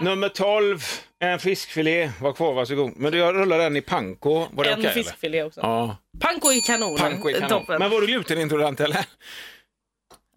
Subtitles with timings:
[0.00, 0.80] Nummer 12,
[1.18, 2.10] en fiskfilé.
[2.20, 2.92] Var kvar, varsågod.
[2.96, 4.46] Men du, jag rullar den i panko.
[4.52, 4.90] Var det En eller?
[4.90, 5.60] fiskfilé också.
[5.60, 6.96] Ja, Panko i kanon.
[6.98, 7.48] panko i kanon.
[7.48, 7.78] Toppen.
[7.78, 9.04] Men var du glutenintolerant eller?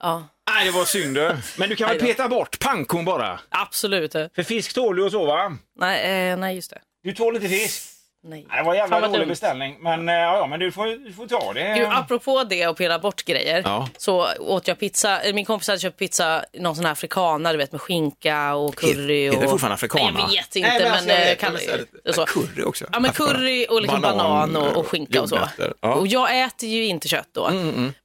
[0.01, 1.37] Ja, Nej, det var synd du.
[1.57, 3.39] Men du kan väl peta bort pankon bara?
[3.49, 4.11] absolut.
[4.11, 5.57] För fisk tål du och så va?
[5.79, 6.81] Nej, eh, nej just det.
[7.03, 7.83] Du tål inte fisk?
[8.25, 8.47] Nej.
[8.57, 9.29] Det var en jävla Fan, vad dålig dumt.
[9.29, 9.77] beställning.
[9.79, 11.73] Men, eh, ja, ja, men du får, du får ta det.
[11.77, 13.89] Gud, apropå det och pilla bort grejer Ja.
[13.97, 15.21] så åt jag pizza.
[15.23, 18.75] eh, Min kompis hade köpt pizza, någon sån här afrikana, du vet med skinka och
[18.75, 19.23] curry.
[19.25, 19.43] Heter och...
[19.43, 20.11] det fortfarande africana?
[20.11, 21.55] Nej, jag vet inte, Nej, men men, alltså, jag eh, kan...
[21.55, 22.25] är är så.
[22.25, 22.85] curry också.
[22.91, 25.35] Ja, men curry och liksom banan, och, och skinka och så.
[25.35, 25.73] jordnötter.
[25.81, 25.87] Ja.
[25.87, 27.49] Mm, Och jag äter ju inte kött då.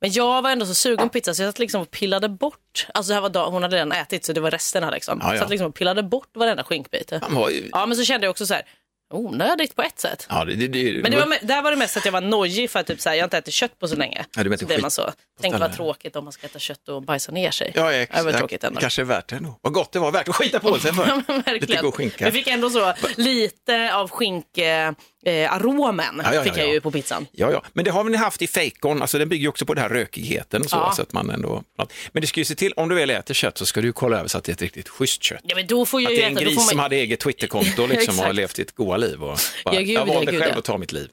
[0.00, 2.87] Men jag var ändå så sugen på pizza så jag satt liksom och pillade bort.
[2.95, 5.18] Alltså det här var dag, hon hade redan ätit så det var resterna liksom.
[5.23, 5.38] Ja, ja.
[5.38, 7.12] Så jag liksom och pillade bort varenda skinkbit.
[7.73, 8.62] Ja men så kände jag också så här,
[9.10, 10.26] onödigt på ett sätt.
[10.30, 12.70] Ja, det, det, det, Men det var, där var det mest att jag var nojig
[12.70, 14.24] för att typ så här, jag har inte ätit kött på så länge.
[14.37, 15.10] Ja, du så man så.
[15.40, 17.73] Tänk vad tråkigt om man ska äta kött och bajsa ner sig.
[17.74, 18.80] Ja, det var tråkigt ändå.
[18.80, 19.59] kanske är värt det ändå.
[19.62, 21.09] Vad gott det var, värt att skita på sig för.
[21.28, 22.24] Ja, Lite god skinka.
[22.24, 24.59] Jag fick ändå så lite av skink
[25.29, 26.73] eh, aromen Ja, ja, fick jag ja.
[26.73, 27.26] ju på pizzan.
[27.32, 29.74] Ja, ja, men det har vi haft i fejkon, alltså den bygger ju också på
[29.74, 31.62] den här rökigheten och så, så att man ändå...
[32.12, 33.93] Men det ska ju se till, om du väl äter kött så ska du ju
[33.93, 35.40] kolla över så att det är ett riktigt schysst kött.
[35.43, 36.45] Ja men då får jag Att det är en äta.
[36.45, 36.65] Gris man...
[36.65, 39.23] som hade eget Twitterkonto liksom och har levt sitt goda liv.
[39.23, 41.09] Och bara, Ja, gud, jag valde gud, själv att ta mitt liv.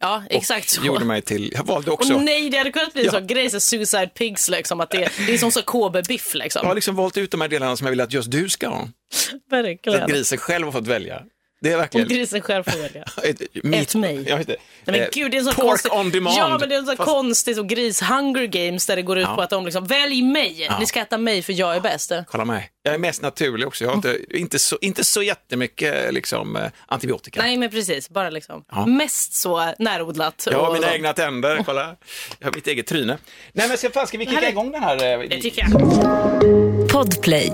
[0.00, 0.84] Ja exakt så.
[0.84, 3.10] gjorde mig till, jag valde också, Och nej, det hade kunnat bli Ja.
[3.12, 6.60] sån grej, så suicide pigs liksom, att det, det är som så KB-biff liksom.
[6.62, 8.68] jag har liksom valt ut de här delarna som jag vill att just du ska
[8.68, 8.88] ha.
[9.14, 10.08] Så att Verkligen.
[10.08, 11.22] grisen själv har fått välja.
[11.60, 12.08] Det är Om verkligen...
[12.08, 13.04] grisen själv får välja.
[13.24, 13.42] Ett,
[13.74, 14.24] Ät mig.
[14.28, 14.60] Jag vet inte.
[14.84, 15.92] Nej, men Eh, gud, det är en sån pork konstig...
[15.92, 16.36] on demand.
[16.38, 19.26] Ja, men det är sån Fast- konstigt och gris Hunger Games där det går ut
[19.28, 19.34] Ja.
[19.34, 22.12] på att de liksom, välj mig, ni ska äta mig för jag är bäst.
[22.26, 22.70] Kolla mig.
[22.82, 23.84] Jag är mest naturlig också.
[23.84, 27.42] Jag har inte, inte, så, inte så jättemycket liksom, eh, antibiotika.
[27.42, 28.86] Nej, men precis, bara liksom, Ja.
[28.86, 30.48] mest så närodlat.
[30.50, 30.92] Jag har och mina så.
[30.94, 31.96] egna tänder, kolla.
[32.38, 33.18] Jag har mitt eget tryne.
[33.52, 34.50] Nej men så fan, ska vi kicka Härligt.
[34.50, 35.12] igång den här?
[35.22, 36.88] eh, Det tycker jag.
[36.90, 37.52] Podplay.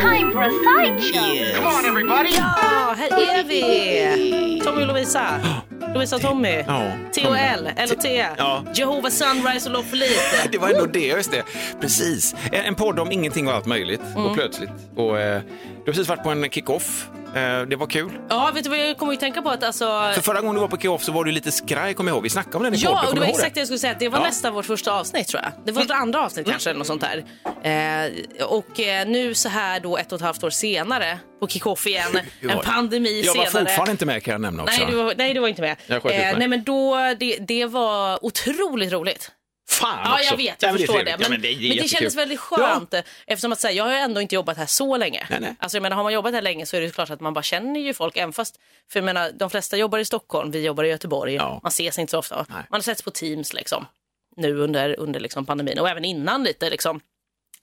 [0.00, 1.36] Time for a sideshow.
[2.36, 4.60] Ja, här är vi!
[4.64, 5.26] Tommy och Lovisa.
[5.94, 6.64] Lovisa och Tommy.
[6.66, 6.82] Ja,
[7.14, 8.26] T och L, L och T.
[8.36, 8.64] Ja.
[8.74, 10.20] Jehovah Sunrise och Love for lite.
[10.52, 11.42] Det var ändå det, just det.
[11.80, 12.34] Precis.
[12.52, 14.26] En, en podd om ingenting och allt möjligt Mm.
[14.26, 14.70] och plötsligt.
[14.96, 15.42] Och, eh,
[15.88, 17.08] du har precis varit på en kick-off.
[17.34, 18.10] Eh, det var kul.
[18.28, 19.50] Ja, vet du vad jag kommer att tänka på?
[19.50, 19.84] Att alltså...
[20.14, 22.22] För förra gången du var på kick-off så var du lite skraj, kommer jag ihåg.
[22.22, 23.96] Vi snackade om den i podden, Ja, och det var exakt det jag skulle säga.
[23.98, 24.24] Det var Ja.
[24.24, 25.52] nästan vårt första avsnitt tror jag.
[25.66, 27.24] Det var vårt andra avsnitt kanske, eller något sånt där.
[27.62, 31.86] Eh, och eh, nu så här då ett och ett halvt år senare, på kickoff
[31.86, 33.64] igen, en pandemi Jag var senare.
[33.64, 34.76] fortfarande inte med kan jag nämna också.
[34.82, 35.76] Nej, du var, nej, du var inte med.
[35.88, 36.34] Mig.
[36.38, 39.30] nej, men då, det, det var otroligt roligt.
[39.78, 40.24] Fan Ja, också.
[40.30, 41.04] jag vet, jag det förstår det.
[41.04, 42.94] Men, Ja, men det, men det kändes väldigt skönt
[43.26, 45.26] eftersom att säga, jag har ändå inte jobbat här så länge.
[45.30, 45.54] Nej, nej.
[45.58, 47.42] Alltså jag menar, har man jobbat här länge så är det klart att man bara
[47.42, 48.58] känner ju folk, även fast,
[48.92, 51.60] för jag menar, de flesta jobbar i Stockholm, vi jobbar i Göteborg, Ja.
[51.62, 52.36] man ses inte så ofta.
[52.48, 52.62] Nej.
[52.70, 53.86] Man har setts på Teams liksom,
[54.36, 57.00] nu under, under liksom pandemin och även innan lite liksom.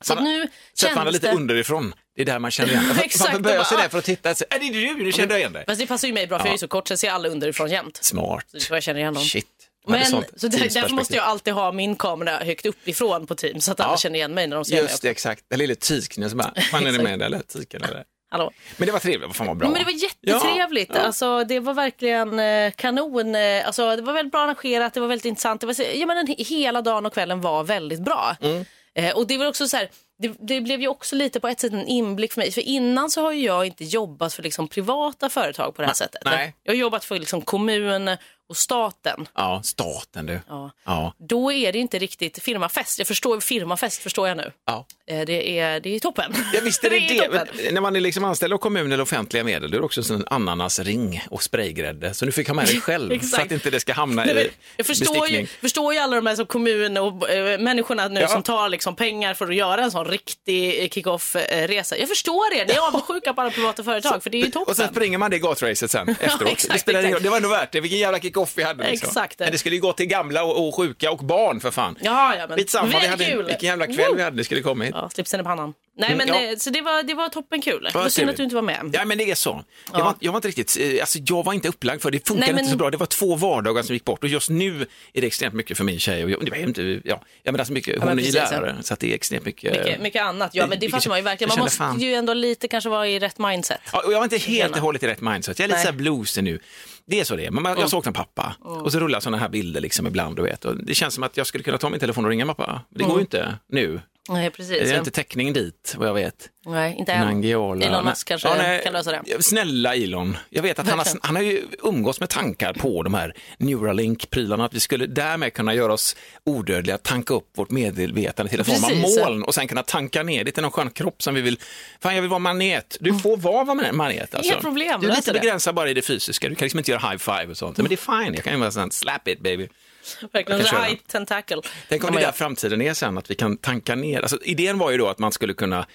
[0.02, 1.36] Så Man nu att man känns lite det...
[1.38, 1.94] underifrån.
[2.16, 2.84] Det är där man känner igen.
[3.04, 4.30] Exakt, Man börjar och sig där för att titta.
[4.30, 5.04] Är det du?
[5.04, 5.64] Nu kände jag igen dig.
[5.68, 6.50] Fast det passar ju mig bra för Ja.
[6.50, 7.98] jag är så kort så jag ser alla underifrån jämt.
[8.04, 8.46] Smart.
[8.58, 9.24] Så jag känner igen dem.
[9.24, 9.48] Shit.
[9.88, 13.66] Men sånt så där, därför måste jag alltid ha min kamera högt uppifrån på Teams
[13.66, 13.97] så att alla Ja.
[13.97, 14.81] känner igen mig när de ser mig.
[14.84, 15.44] Just det, exakt.
[15.50, 17.40] Den lille tiken som bara, fan är ni med eller?
[17.40, 18.03] Tiken eller?
[18.29, 18.51] Hallå.
[18.78, 19.69] Men det var trevligt, vad fan vad bra.
[19.69, 20.90] Men det var jättetrevligt.
[20.94, 21.06] Ja, ja.
[21.06, 23.35] Alltså, det var verkligen eh, kanon.
[23.35, 25.62] Eh, Alltså, det var väldigt bra arrangerat, det var väldigt intressant.
[25.62, 28.35] Det var, ja, men hela dagen och kvällen var väldigt bra.
[28.41, 28.66] Mm.
[28.95, 31.59] Eh, och det var också så här, det, det blev ju också lite på ett
[31.59, 32.51] sätt en inblick för mig.
[32.51, 35.95] För innan så har ju jag inte jobbat för liksom privata företag på det här
[35.95, 36.22] sättet.
[36.25, 36.56] nej.
[36.63, 38.09] Jag har jobbat för liksom kommun
[38.50, 39.28] och staten.
[39.35, 40.39] Ja, staten du.
[40.50, 40.72] Ja.
[40.85, 41.13] Ja.
[41.17, 42.97] Då är det inte riktigt firmafest.
[43.00, 44.51] Jag förstår firmafest förstår jag nu.
[44.66, 44.85] ja.
[45.07, 46.33] Eh, det, är, det är toppen.
[46.53, 47.19] Ja, visst är det är det.
[47.25, 47.47] toppen.
[47.63, 50.13] Men När man är liksom anställd av kommun eller offentliga medel, då är det också
[50.13, 52.13] en ananasring och spraygrädde.
[52.13, 54.50] Så du fick ha med dig själv så att inte det ska hamna Nej, i
[54.77, 58.27] jag förstår ju, förstår ju alla de här som kommun och eh, människorna nu Ja.
[58.27, 61.98] som tar liksom pengar för att göra en sån riktig eh, kick-off-resa.
[61.98, 62.65] Jag förstår det.
[62.65, 64.71] Ni är avundsjuka på alla privata företag för det är ju toppen.
[64.71, 66.51] Och sen springer man det gatracet sen efteråt.
[66.51, 67.81] exakt, det, spelar det var ändå värt det.
[67.81, 68.92] Vilken jävla kick-off vi hade.
[68.92, 69.08] Liksom.
[69.08, 69.40] Exakt.
[69.40, 71.98] Men det skulle ju gå till gamla och, och sjuka och barn för fan.
[72.02, 73.46] Ja, ja, men Lite samma, vi hade, kul.
[73.46, 74.16] vilken jävla kväll Woo!
[74.16, 74.38] vi hade.
[74.38, 74.94] Det skulle komma hit.
[74.98, 75.74] Ja, slipsen i pannan.
[75.98, 76.52] Nej, Mm, men ja.
[76.52, 77.90] eh, så det var, det var toppen kul.
[77.94, 78.90] Vad synd att du inte var med.
[78.94, 79.64] Ja, men det är så.
[79.92, 80.06] Jag, Ja.
[80.06, 82.18] var, jag var inte riktigt, eh, alltså jag var inte upplagd för det.
[82.18, 82.90] Det funkade Nej, men- inte så bra.
[82.90, 85.84] Det var två vardagar som gick bort och just nu är det extremt mycket för
[85.84, 86.24] min tjej.
[86.24, 88.76] Och jag, det var inte, ja, jag menar så mycket, hon är ju precis, lärare
[88.82, 89.72] så att det är extremt mycket.
[89.86, 90.50] Mycket, mycket annat.
[90.54, 91.50] Ja, men det fattar man ju verkligen.
[91.50, 92.00] Man måste fan.
[92.00, 93.80] ju ändå lite kanske vara i rätt mindset.
[93.94, 95.60] Ja, och jag var inte helt och hållet i rätt mindset.
[95.60, 95.86] Jag är lite Nej.
[95.86, 96.60] så här bluesig nu.
[97.07, 97.52] Det är så det är.
[97.52, 98.56] Men man- jag saknar pappa.
[98.62, 100.36] Och så rullar sådana här bilder liksom ibland.
[100.36, 100.66] Du vet.
[100.66, 102.81] Och det känns som att jag skulle kunna ta min telefon och ringa pappa.
[102.90, 104.00] Det går ju inte nu.
[104.30, 104.92] Nej, Det precis.
[104.92, 106.50] är inte täckning dit, vad jag vet.
[106.68, 107.25] Nej, inte än.
[107.25, 107.86] Nangijala.
[107.86, 108.81] Elon Musk kanske Ja, nej.
[108.83, 109.44] kan lösa det.
[109.44, 113.13] Snälla Elon, jag vet att han har, han har ju umgås med tankar på de
[113.13, 118.60] här Neuralink-prylarna, att vi skulle därmed kunna göra oss odödliga, tanka upp vårt medvetande till
[118.60, 121.36] en form av moln och sen kunna tanka ner det till någon skön kropp som
[121.36, 121.60] vi vill.
[122.01, 122.98] Fan, jag vill vara manet.
[123.00, 124.36] Du får vara vad manet.
[124.36, 124.51] Alltså.
[124.54, 125.39] Inga problem, Du är lite det.
[125.39, 126.50] begränsad bara i det fysiska.
[126.50, 127.77] Du kan liksom inte göra high five och sånt.
[127.77, 129.68] Men det är fine, jag kan ju bara sånt, slap it baby.
[130.31, 130.63] Verkligen.
[130.63, 130.84] Köra.
[130.84, 131.62] High tentacle.
[131.90, 134.22] Tänk om det där framtiden är sen, att vi kan tanka ner.
[134.22, 135.86] Alltså, idén var ju då att man skulle kunna,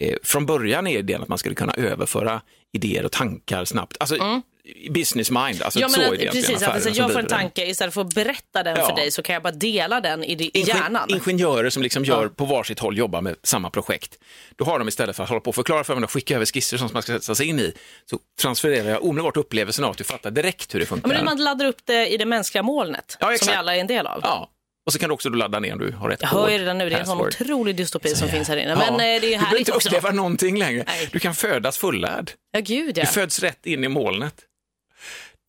[0.00, 2.40] eh, från början är idén att man skulle kunna överföra
[2.72, 3.96] idéer och tankar snabbt.
[4.00, 4.42] Alltså
[4.90, 7.26] business mind, alltså Ja, så men är att, det precis, att alltså, jag får en
[7.26, 7.38] den.
[7.38, 8.86] tanke, istället för att berätta den Ja.
[8.88, 11.10] för dig så kan jag bara dela den i, i Ingen- hjärnan.
[11.10, 14.18] Ingenjörer som liksom gör på varsitt håll jobbar med samma projekt.
[14.56, 16.76] Då har de istället för att hålla på och förklara för och skicka över skisser
[16.76, 17.72] som man ska sätta sig in i,
[18.10, 21.08] så transfererar jag omedelbart upplevelsen av att du fattar direkt hur det Ja, funkar.
[21.08, 23.76] men det är man laddar upp det i det mänskliga molnet, Ja, som vi alla
[23.76, 24.20] är en del av.
[24.22, 24.50] Ja.
[24.86, 26.78] Och så kan du också ladda ner om du har rätt Jag hör ju redan
[26.78, 28.70] nu, det är en sån otrolig dystopi som finns här inne.
[28.70, 28.76] Ja.
[28.76, 29.88] Men eh, det är ju du behöver härligt inte också.
[29.88, 30.84] uppleva någonting längre.
[30.86, 31.08] Nej.
[31.12, 32.30] Du kan födas fullärd.
[32.52, 33.02] Ja, gud ja.
[33.02, 34.34] Du föds rätt in i molnet.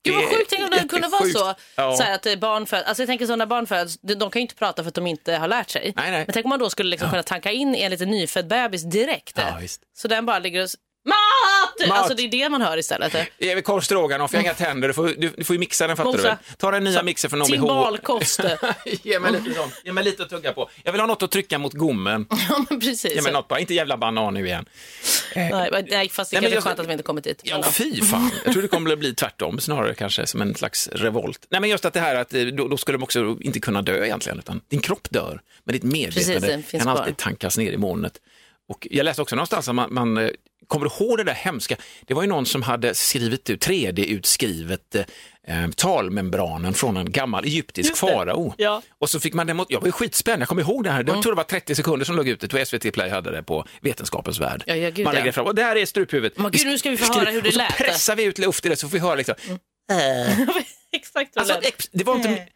[0.07, 1.53] Gud vad sjukt, tänk om det kunde vara så.
[1.75, 1.97] Ja.
[1.97, 4.31] så här, att eh, barn föds, alltså jag tänker så när barn föds, de, de
[4.31, 5.93] kan ju inte prata för att de inte har lärt sig.
[5.95, 6.23] Nej, nej.
[6.25, 9.37] Men tänk om man då skulle liksom kunna tanka in en liten nyfödd bebis direkt.
[9.37, 9.59] Ja.
[9.97, 10.69] Så den bara ligger och...
[11.07, 11.89] Mat!
[11.89, 11.97] Mat!
[11.97, 13.15] Alltså det är det man hör istället.
[13.37, 15.97] Vill korv stroganoff, jag har inga tänder, du får, du, du får ju mixa den
[15.97, 16.27] fattar du Mosa.
[16.29, 16.37] väl?
[16.57, 17.47] Ta den nya mixen från OBH.
[17.51, 18.39] Timbalkost.
[19.03, 20.69] Ge mig lite sånt, ge mig lite att tugga på.
[20.83, 22.25] Jag vill ha något att trycka mot gommen.
[22.49, 23.15] ja men precis.
[23.15, 24.65] Ge mig något bara, inte jävla banan nu igen.
[25.35, 27.23] Nej, men- nej, fast det Nej, kanske men är jag- skönt att vi inte kommit
[27.23, 27.41] dit.
[27.43, 28.31] Ja, fy fan.
[28.43, 31.45] Jag tror det kommer att bli tvärtom, snarare kanske som en slags revolt.
[31.49, 33.81] Nej, men just att det här att eh, då, då skulle de också inte kunna
[33.81, 35.81] dö egentligen, utan din kropp dör, men ditt
[36.13, 37.01] Precis, medvetande finns kan kvar.
[37.01, 38.13] alltid tankas ner i molnet.
[38.69, 40.29] Och jag läste också någonstans att man, man eh,
[40.67, 41.75] kommer du ihåg det där hemska,
[42.05, 44.95] det var ju någon som hade skrivit ut, 3D-utskrivet
[45.47, 48.53] eh, talmembranen från en gammal egyptisk farao.
[48.57, 48.69] Ja.
[48.71, 48.81] Mm.
[48.99, 51.21] Och så fick man demo, jag var ju skitspänd, jag kommer ihåg det här, jag
[51.21, 54.39] tror det var 30 sekunder som låg ute, och SVT Play hade det på Vetenskapens
[54.39, 54.63] Värld.
[54.67, 56.37] Ja, ja, gud, man lägger fram, och där är struphuvudet.
[56.37, 57.77] Men gud, nu ska vi få höra hur det och så lät.
[57.77, 59.35] pressar vi ut luft i det så får vi höra liksom.
[60.91, 61.67] Exakt vad Alltså, det lät.
[61.67, 62.47] ex- det var inte...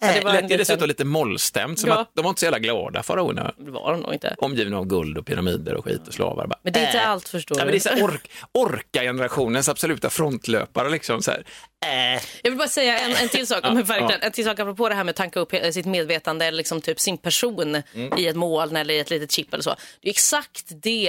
[0.00, 1.98] Ja, det Det var lät dessutom lite mollstämt, som Ja.
[2.00, 3.52] att de var inte så jävla glada faraonerna.
[3.58, 4.34] Det var de nog inte.
[4.38, 6.46] Omgivna av guld och pyramider och skit och slavar.
[6.46, 7.08] Bara, Men det är inte äh.
[7.10, 7.78] allt förstår Ja, men du.
[7.78, 10.88] det är ork, orka-generationens absoluta frontlöpare.
[10.90, 11.44] Liksom, så här.
[11.86, 12.22] Äh.
[12.42, 14.94] Jag vill bara säga en, en till sak, men verkligen, en till sak apropå det
[14.94, 18.18] här med att tanka upp sitt medvetande eller liksom typ sin person Mm.
[18.18, 19.74] i ett moln eller i ett litet chip eller så.
[20.00, 21.08] Det är exakt det.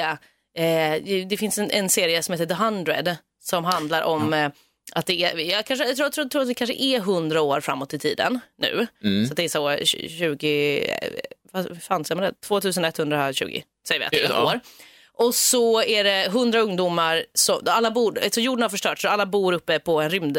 [0.57, 4.49] Eh, det finns en, en serie som heter The Hundred som handlar om eh,
[4.91, 7.61] att det är, jag, kanske, jag tror, tror, tror att det kanske är 100 år
[7.61, 8.87] framåt i tiden nu.
[9.03, 9.27] Mm.
[9.27, 11.09] Så det är så eh, 20, eh,
[11.51, 12.47] vad fan säger man det?
[12.47, 14.45] 2120 säger vi att det är Ja.
[14.45, 14.59] år.
[15.13, 19.25] Och så är det 100 ungdomar, så, alla bor, så jorden har förstörts så alla
[19.25, 20.37] bor uppe på en rymd,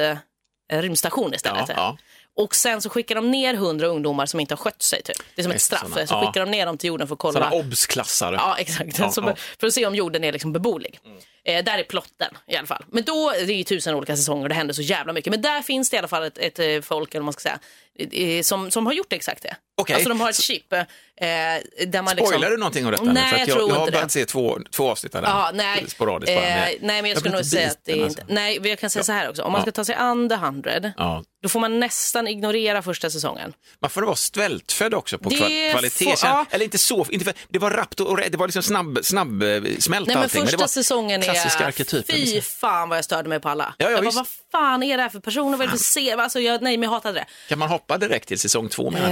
[0.68, 1.68] en rymdstation istället.
[1.68, 1.98] Ja, ja.
[2.38, 5.02] Och sen så skickar de ner 100 ungdomar som inte har skött sig.
[5.02, 5.16] Typ.
[5.34, 5.80] Det är som ett straff.
[5.80, 6.26] såna, så ja.
[6.26, 7.32] skickar de ner dem till jorden för att kolla.
[7.32, 8.36] Sådana obs-klassare.
[8.36, 8.98] Ja, exakt.
[8.98, 9.34] Ja, ja.
[9.60, 11.00] För att se om jorden är liksom beboelig.
[11.44, 12.84] Eh, där är plotten i alla fall.
[12.88, 15.30] Men då, det är ju tusen olika säsonger och det händer så jävla mycket.
[15.30, 18.42] Men där finns det i alla fall ett, ett eh, folk, eller man ska säga,
[18.42, 19.56] som, som har gjort exakt det.
[19.74, 19.94] Okej.
[19.94, 20.74] Alltså de har ett chip
[21.20, 22.26] eh, där man liksom...
[22.26, 23.12] Spoilar du någonting om detta nu?
[23.12, 25.30] Nej, För att jag jag, tror jag har börjat se två, två avsnitt av den.
[25.30, 25.84] Ja, nej.
[25.88, 26.30] Sporadiskt.
[26.32, 28.06] Eh, men nej, men jag, jag skulle nog säga att det är inte...
[28.22, 28.34] alltså.
[28.34, 29.42] Nej, men jag kan säga så här också.
[29.42, 29.62] Om man Ja.
[29.62, 31.22] ska ta sig an The 100, Ja.
[31.42, 33.52] då får man nästan ignorera första säsongen.
[33.80, 36.04] Man får vara svältfödd också på Det kval- kvalitet.
[36.16, 36.46] får- ja.
[36.50, 39.48] Eller inte så, inte för, det var rappt och det var liksom snabb, snabb eh,
[39.78, 40.42] smält Nej, men allting.
[40.42, 41.62] första var säsongen är...
[41.66, 42.12] arketyper.
[42.12, 42.42] Fy liksom.
[42.42, 43.74] fan vad jag störde mig på alla.
[43.78, 45.50] Ja, ja, jag bara, vad fan är det här för personer?
[45.58, 46.16] Vad är det för serie?
[46.22, 47.24] Alltså, jag, nej, men jag hatade det.
[47.48, 49.08] Kan man hoppa direkt till säsong två menar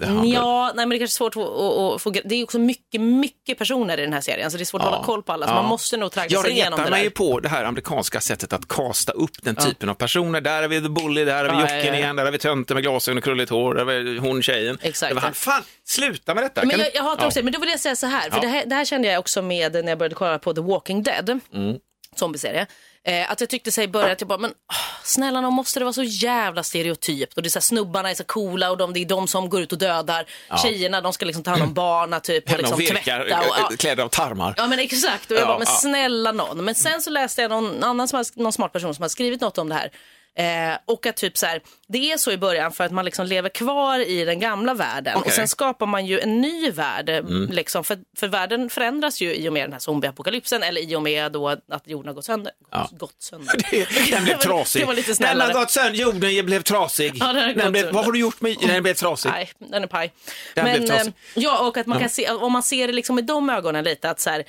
[0.00, 0.06] du?
[0.06, 0.24] 100?
[0.34, 2.10] ja, nej, men det är kanske svårt att, att få...
[2.10, 4.88] Det är också mycket, mycket personer i den här serien, så det är svårt att
[4.88, 5.46] hålla koll på alla.
[5.46, 7.04] Så man måste nog tragga Jag sig igenom det mig där.
[7.04, 10.40] ju på det här amerikanska sättet att kasta upp den typen av personer.
[10.40, 11.94] Där har vi The Bully, där har vi Ja, Jocken ja, ja.
[11.94, 14.78] igen, där har vi tönten med glasögon och krulligt hår, där har vi hon tjejen.
[14.82, 15.14] Exakt.
[15.14, 16.60] Var fan, sluta med detta.
[16.60, 17.26] Men Kan jag, jag hatar Ja.
[17.26, 17.44] också det.
[17.44, 18.40] Men då vill jag säga så här, för Ja.
[18.40, 21.02] det, här, det här kände jag också med när jag började kolla på The Walking
[21.02, 21.76] Dead, Mm.
[22.16, 22.66] zombieserie.
[23.06, 25.78] Eh, att jag tyckte sig i början att jag bara, men åh, snälla någon måste
[25.80, 28.76] det vara så jävla stereotypt och det är så här, snubbarna är så coola och
[28.76, 30.26] de, det är de som går ut och dödar.
[30.62, 33.40] Tjejerna de ska liksom ta hand om barnen typ och liksom virkar tvätta.
[33.40, 33.68] Och, ja.
[33.70, 34.54] äh, kläder av tarmar.
[34.56, 35.74] Ja men exakt, och jag Ja, bara, men ja.
[35.80, 36.64] snälla någon.
[36.64, 39.40] Men sen så läste jag någon annan som har, någon smart person som har skrivit
[39.40, 39.90] något om det här.
[40.38, 43.26] Eh, och att typ så här, det är så i början för att man liksom
[43.26, 45.26] lever kvar i den gamla världen Okej.
[45.28, 47.08] och sen skapar man ju en ny värld.
[47.08, 47.48] eh, Mm.
[47.50, 51.02] Liksom, för, för världen förändras ju i och med den här zombieapokalypsen eller i och
[51.02, 52.52] med då att jorden har gått sönder.
[52.90, 53.56] Gått sönder.
[54.10, 54.82] Den blev trasig.
[54.82, 57.12] Det var lite Den har gått sönder, jorden blev trasig.
[57.20, 59.30] Ja, den gått blev, vad har du gjort med den blev trasig?
[59.30, 60.12] Nej, den är paj.
[60.54, 61.06] Den blev Men trasig.
[61.08, 63.84] eh, ja, och att man kan se, om man ser det liksom med de ögonen
[63.84, 64.44] lite att så här,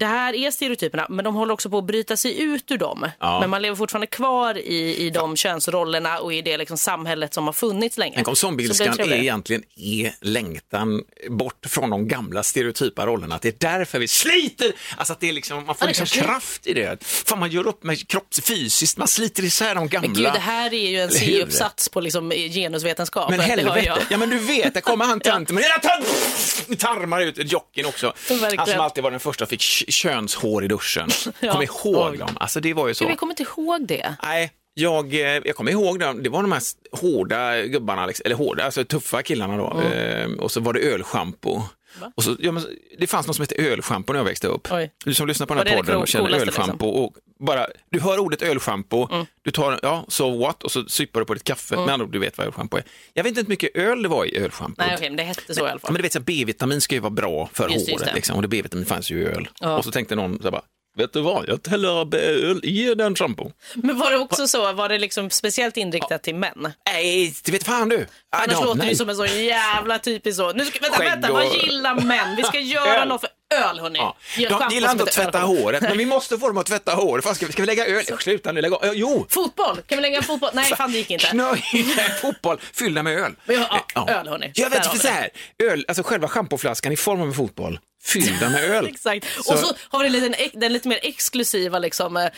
[0.00, 3.08] det här är stereotyperna, men de håller också på att bryta sig ut ur dem.
[3.20, 3.40] Ja.
[3.40, 7.46] Men man lever fortfarande kvar i, i de könsrollerna och i det liksom samhället som
[7.46, 8.22] har funnits länge.
[8.22, 13.34] Det zombieilskan är egentligen är längtan bort från de gamla stereotypa rollerna.
[13.34, 16.00] Att det är därför vi sliter, alltså att det är liksom, man får Ja, det
[16.00, 16.24] liksom är.
[16.26, 17.04] kraft i det.
[17.04, 20.08] Fan, man gör upp med kropps fysiskt, man sliter isär de gamla.
[20.08, 21.10] Men gud, det här är ju en?
[21.10, 23.30] C-uppsats på liksom genusvetenskap.
[23.30, 27.20] Men Det helvete, ja men du vet, där kommer han tanten med hela tar- tarmar
[27.20, 28.12] ut, jocken också.
[28.28, 28.58] Verkligen.
[28.58, 31.08] Han som alltid var den första fick könshår i duschen.
[31.40, 31.52] Ja.
[31.52, 33.04] Kom ihåg dem, alltså det var ju så.
[33.04, 34.14] Gud, jag kommer inte ihåg det.
[34.22, 36.22] Nej, jag, eh, jag kommer ihåg dem.
[36.22, 36.62] Det var de här
[36.92, 39.80] hårda gubbarna, liksom, eller hårda, alltså tuffa killarna då.
[39.80, 41.62] Eh, och så var det ölschampo.
[42.14, 42.66] Och så, ja, men,
[42.98, 44.68] det fanns något som hette ölschampo när jag växte upp.
[44.72, 44.90] Oj.
[45.04, 46.86] Du som lyssnar på den här podden och känner coolaste, ölschampo.
[46.86, 49.08] Och bara, du hör ordet ölschampo,
[49.42, 51.76] du tar, ja, so what, och så syppar du på ditt kaffe.
[51.76, 52.84] Med andra ord, du vet vad ölschampo är.
[53.14, 54.82] Jag vet inte hur mycket öl det var i ölschampo.
[54.82, 55.92] Nej, okej, men det hette så i alla fall.
[55.92, 58.12] men du vet, B-vitamin ska ju vara bra för Just det, just håret.
[58.12, 58.14] det.
[58.14, 59.48] Liksom, och det B-vitamin fanns ju i öl.
[59.60, 59.78] Ja.
[59.78, 60.62] Och så tänkte någon, så här, bara,
[60.96, 63.50] vet du vad, jag häller öl i den schampo.
[63.74, 66.72] Men var det också så, var det liksom speciellt inriktat till män?
[66.86, 68.06] Nej, det vet fan du.
[68.36, 70.52] Annars låter det ju som en så jävla typisk så.
[70.52, 72.36] Nu ska, vänta, vänta, vad gillar män?
[72.36, 73.98] Vi ska göra något för öl, hörni.
[73.98, 74.16] Ja.
[74.36, 75.44] De gillar inte att tvätta öl.
[75.44, 77.24] håret, men vi måste få dem att tvätta håret.
[77.24, 78.04] Fan, ska, vi, ska vi lägga öl?
[78.08, 78.80] Ja, Sluta nu, lägg av.
[78.94, 79.26] Jo!
[79.30, 80.50] Fotboll, kan vi lägga en fotboll?
[80.52, 81.26] Nej, fan det gick inte.
[81.26, 81.64] Knöj
[82.20, 83.32] fotboll fyllda med öl.
[83.46, 84.52] Ja, ja, öl, hörni.
[84.54, 85.28] Jag vet vi så här,
[85.62, 88.86] öl, alltså själva schampoflaskan i form av en fotboll, fyllda med öl.
[88.92, 89.26] Exakt.
[89.44, 92.30] Så- Och så har vi den, lite, den lite mer exklusiva liksom, eh,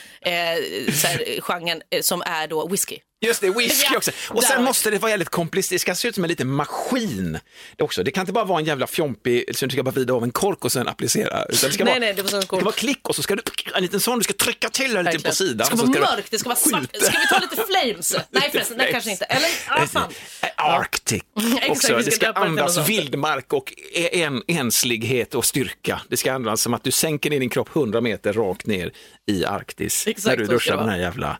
[0.95, 2.99] så här, genren eh, som är då whisky.
[3.21, 4.11] Just det, whisky Ja, också.
[4.29, 7.39] Och sen måste det vara jävligt komplicerat, det ska se ut som en liten maskin
[7.77, 8.03] det också.
[8.03, 10.31] Det kan inte bara vara en jävla fjompig, så du ska bara vrida av en
[10.31, 11.45] kork och sen applicera.
[11.45, 13.43] Utan det ska Nej, vara, nej, det det ska vara klick och så ska du,
[13.75, 15.57] en liten sån, du ska trycka till den lite på sidan.
[15.59, 16.97] Det ska vara mörkt, det ska vara svart.
[16.97, 18.17] Ska vi ta lite flames?
[18.31, 19.25] Nej förresten, nej kanske inte.
[19.25, 20.13] Eller, ah, fan.
[20.57, 21.97] Arctic Exakt, också.
[21.97, 23.75] vi Det ska andas vildmark och
[24.13, 26.01] en, enslighet och styrka.
[26.09, 28.93] Det ska andas som att du sänker ner din kropp 100 meter rakt ner
[29.27, 30.07] i Arktis.
[30.07, 31.39] Exakt när du duschar den här jävla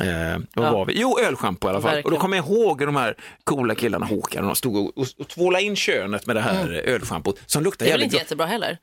[0.00, 0.72] Eh, vad Ja.
[0.72, 0.92] var vi?
[1.00, 1.88] Jo, ölschampo i alla fall.
[1.90, 2.04] Verkligen.
[2.04, 5.28] Och då kommer jag ihåg de här coola killarna, Håkan, de stod och, och, och
[5.28, 7.90] tvålade in könet med det här ölschampot som luktar Mm.
[7.90, 8.22] Det är väl jävligt inte gott.
[8.22, 8.78] jättebra heller?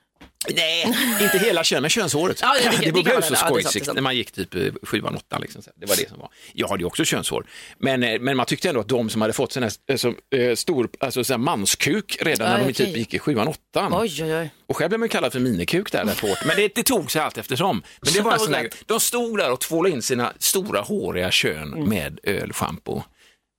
[0.56, 2.40] Nej, inte hela könet, men könshåret.
[2.42, 3.34] Ja, det- det- det det man så.
[3.34, 5.42] Ja, skojsigt när man gick typ eh, sjuan, åttan.
[5.42, 5.62] Liksom.
[5.76, 6.30] Det var det som var.
[6.54, 7.46] Jag hade ju också könshår.
[7.78, 10.14] Men, eh, men man tyckte ändå att de som hade fått sån här, eh, så,
[10.56, 13.94] stor alltså, sån här manskuk redan Ja, när de typ gick i sjuan, åttan.
[13.94, 14.50] Oj, oj, oj.
[14.68, 16.46] Och själv blev man kallad för minikuk där rätt hårt.
[16.46, 17.84] Men det, det tog sig allt eftersom.
[18.02, 21.32] Men det var en sån där, de stod där och tvålade in sina stora håriga
[21.32, 21.90] kön Mm.
[21.90, 23.02] med ölschampo.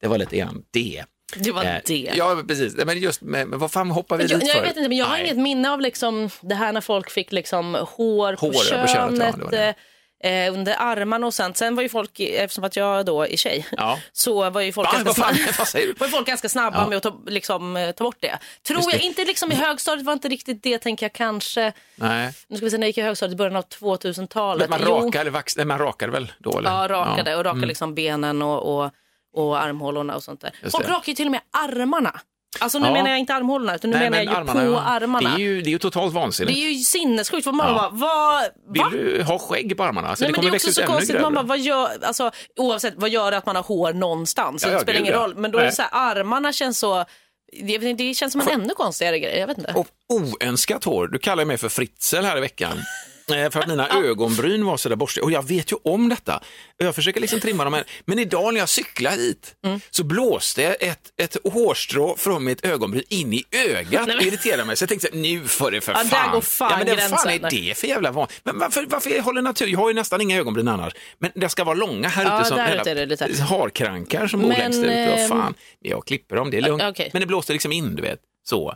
[0.01, 1.05] Det var lite grann det.
[1.37, 2.13] Det var Eh, det.
[2.17, 2.77] Ja, precis.
[2.77, 4.63] Men just med, men vad fan hoppar vi Men jag, dit jag för?
[4.63, 5.25] vet inte, men jag har Nej.
[5.25, 8.91] inget minne av liksom det här när folk fick liksom hår på Hår, på könet,
[8.91, 9.75] könet, ja, det det.
[10.47, 11.57] eh, under armarna och sånt.
[11.57, 13.99] Sen var ju folk, eftersom att jag då är tjej, Ja.
[14.13, 14.99] så var ju folk, Va?
[15.03, 15.35] ganska, fan?
[15.67, 16.89] snabba, var folk ganska snabba Ja.
[16.89, 18.39] med att ta, liksom, eh, ta bort det.
[18.67, 19.05] Tror Just jag, det.
[19.05, 21.73] inte liksom i högstadiet var inte riktigt det, tänker jag kanske.
[21.97, 22.33] Nej.
[22.49, 24.71] Nu ska vi se, när jag gick i högstadiet i början av 2000-talet.
[24.71, 26.59] Men man vax, nej, man rakar väl då?
[26.59, 26.71] Eller?
[26.71, 27.37] Ja, rakade Ja.
[27.37, 28.91] och rakade liksom benen och, och,
[29.35, 30.55] och armhålorna och sånt där.
[30.63, 30.93] Just Folk det.
[30.93, 32.21] rakar ju till och med armarna.
[32.61, 32.93] Alltså nu Ja.
[32.93, 34.81] menar jag inte armhålorna utan nu Nej, menar jag ju armarna, på ja.
[34.81, 35.29] armarna.
[35.31, 36.59] Det är ju, det är ju totalt Det vansinnigt.
[36.59, 37.47] är ju sinnessjukt.
[37.47, 37.75] Man Ja.
[37.75, 38.89] bara, vad, Vill va?
[38.93, 40.09] du ha skägg på armarna?
[40.09, 41.21] Alltså, Nej, det men det är också så konstigt.
[41.21, 44.65] Man bara, vad gör, alltså, oavsett, vad gör det att man har hår någonstans?
[44.67, 45.35] Ja, det spelar ingen roll.
[45.37, 47.05] Men då är det så här, armarna känns så...
[47.53, 49.39] Inte, Det känns som en ännu konstigare grej.
[49.39, 49.73] Jag vet inte.
[49.73, 51.07] Och oönskat hår.
[51.09, 52.79] Du kallar mig för Fritzl här i veckan.
[53.31, 55.25] Eh, För att mina ögonbryn var sådär borstiga.
[55.25, 56.37] Och jag vet ju om detta.
[56.81, 57.73] Och Jag försöker liksom trimma dem.
[57.75, 57.85] här.
[58.05, 59.81] Men idag när jag cyklade hit Mm.
[59.91, 64.07] så blåste ett, ett hårstrå från mitt ögonbryn in i ögat.
[64.07, 64.77] Men- irriterade mig.
[64.77, 66.33] Så jag tänkte, nu får det för Ja, där fan.
[66.33, 67.31] går fan ja, men det, fan gränsen.
[67.61, 68.29] är det för jävla van?
[68.43, 69.67] Men varför, varför håller natur?
[69.67, 70.93] Jag har ju nästan inga ögonbryn annars.
[71.19, 73.43] Men det ska vara långa här Ja, ute som där det lite.
[73.43, 75.09] harkrankar som bor längst där.
[75.11, 76.83] Vad ehm, fan, jag klipper dem, det är lugnt.
[76.83, 77.11] Okej.
[77.13, 78.19] Men det blåste liksom in, du vet.
[78.45, 78.75] Så.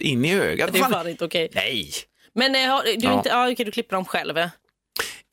[0.00, 0.72] In i ögat.
[0.72, 0.92] Det är Fan.
[0.92, 1.48] fan inte okej.
[1.54, 1.92] Nej.
[2.34, 3.12] Men eh, du, Ja.
[3.12, 4.38] inte, ja, okej, du klipper dem själv.
[4.38, 4.48] eh?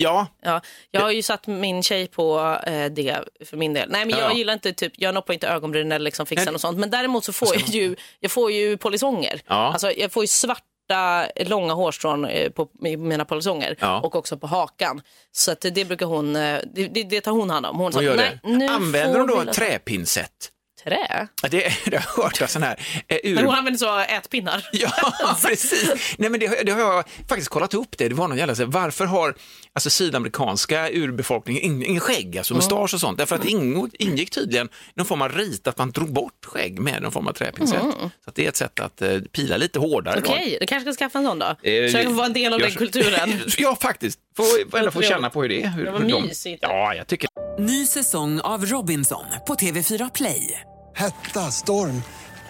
[0.02, 3.90] Ja, Ja, jag har ju satt min tjej på eh, det för min del.
[3.90, 4.38] Nej, men jag Ja.
[4.38, 6.54] gillar inte typ, jag noppar inte ögonbryn eller liksom fixar Nej.
[6.54, 6.78] och sånt.
[6.78, 9.42] Men däremot så får jag ju, jag får ju polisonger.
[9.48, 9.56] Ja.
[9.56, 14.00] Alltså jag får ju svarta långa hårstrån eh, på mina polisonger Ja.
[14.02, 15.02] och också på hakan.
[15.32, 17.76] Så att det brukar hon, eh, det, det, tar hon hand om.
[17.76, 18.50] Hon vad sa, gör nej, det?
[18.50, 20.52] nu Använder de då en träpinsett?
[20.84, 21.28] Trä?
[21.42, 21.50] Det,
[21.86, 23.36] det har jag hört av sån här eh, ur...
[23.36, 24.70] Men hon använder så ätpinnar.
[24.72, 24.92] Ja,
[25.46, 26.16] precis.
[26.18, 28.10] Nej, men det, har- det har jag faktiskt kollat upp det.
[28.10, 29.36] Det var någon jävla, så här, varför har
[29.74, 33.18] alltså, sydamerikanska urbefolkningen ing- ingen skägg, alltså mustasch och sånt?
[33.18, 36.80] Därför att det ingick, ingick tydligen någon form av rit att man drog bort skägg
[36.80, 37.82] med någon form av träpinsett.
[37.82, 40.20] Så att det är ett sätt att eh, pila lite hårdare.
[40.20, 40.30] då.
[40.32, 41.46] Okej, du kanske ska skaffa en sån då?
[41.46, 43.42] Eh, så jag kan vara en del av jag- den kulturen.
[43.58, 44.20] ja, faktiskt.
[44.44, 45.10] Får ändå få trevligt.
[45.10, 45.68] känna på hur det är.
[45.68, 46.60] Hur, Det var hur de- mysigt.
[46.62, 47.30] Ja, jag tycker
[47.60, 50.62] Ny säsong av Robinson på TV4 Play.
[50.96, 52.04] Hetta, storm,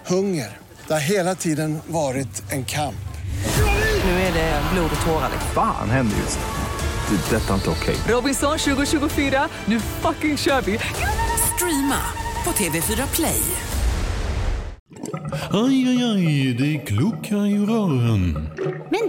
[0.08, 0.58] hunger.
[0.88, 2.96] Det har hela tiden varit en kamp.
[4.06, 5.30] Nu är det blod och tårar.
[5.32, 5.52] liksom.
[5.54, 7.16] Fan händer just nu.
[7.30, 7.36] Det.
[7.36, 7.96] är Detta är inte okej.
[8.08, 10.80] Robinson 2024, nu fucking kör vi!
[11.56, 12.02] Streama
[12.44, 13.42] på TV4 Play.
[15.52, 18.50] Aj, aj, aj, det kluckar i rören.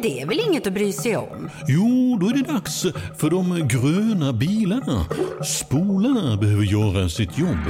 [0.01, 1.51] Men det är väl inget att bry sig om?
[1.69, 2.87] Jo, då är det dags
[3.19, 5.07] för de gröna bilarna.
[5.45, 7.65] Spolarna behöver göra sitt jobb.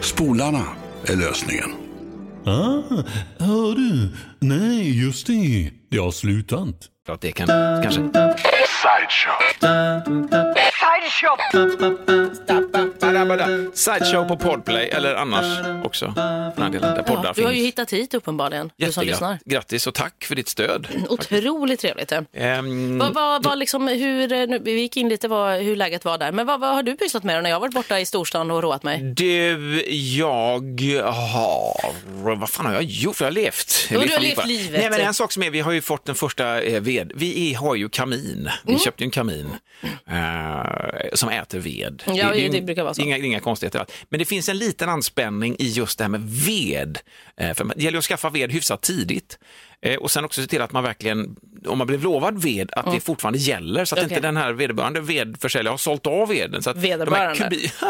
[0.00, 0.64] Spolarna
[1.06, 1.70] är lösningen.
[2.44, 3.02] Ah,
[3.38, 4.08] hör du?
[4.38, 5.70] Nej, just det.
[5.90, 6.74] Det har slutat.
[7.08, 7.46] Att det kan
[7.82, 8.00] kanske...
[8.82, 9.34] Sideshow
[14.28, 15.44] på Podplay eller annars
[15.84, 16.12] också.
[16.54, 19.38] För den delen, där poddar Ja, du har ju hittat hit uppenbarligen, du som lyssnar.
[19.44, 20.88] Grattis och tack för ditt stöd.
[21.08, 22.12] Otroligt trevligt.
[22.32, 26.04] Ehm, Vad, vad, vad liksom, hur, eh, nu, vi gick in lite vad, hur läget
[26.04, 28.50] var där, men vad, vad har du pysslat med när jag varit borta i storstan
[28.50, 28.98] och roat mig?
[29.02, 30.60] Du, jag
[31.04, 31.92] har...
[32.36, 33.20] Vad fan har jag gjort?
[33.20, 33.86] Jag har levt.
[33.90, 34.80] Ja, du har levt livet.
[34.80, 37.12] Nej, men en sak som är, vi har ju fått den första eh, ved.
[37.14, 38.50] Vi har ju kamin.
[38.64, 38.78] Vi Mm.
[38.80, 39.50] köpte ju en kamin
[40.10, 42.02] eh, som äter ved.
[42.06, 43.02] Ja, är ju det brukar vara så.
[43.02, 43.86] Inga, inga konstigheter.
[44.08, 46.98] Men det finns en liten anspänning i just det här med ved.
[47.36, 49.38] Eh, för det gäller att skaffa ved hyfsat tidigt.
[49.80, 52.92] Eh, och sen också se till att man verkligen, om man blev lovad ved, att
[52.92, 53.84] det fortfarande gäller.
[53.84, 54.06] Så att Mm.
[54.06, 54.16] Okej.
[54.16, 56.62] inte den här vederbörande vedförsäljaren har sålt av veden.
[56.62, 57.34] Så att Vederbörande.
[57.56, 57.70] kubi-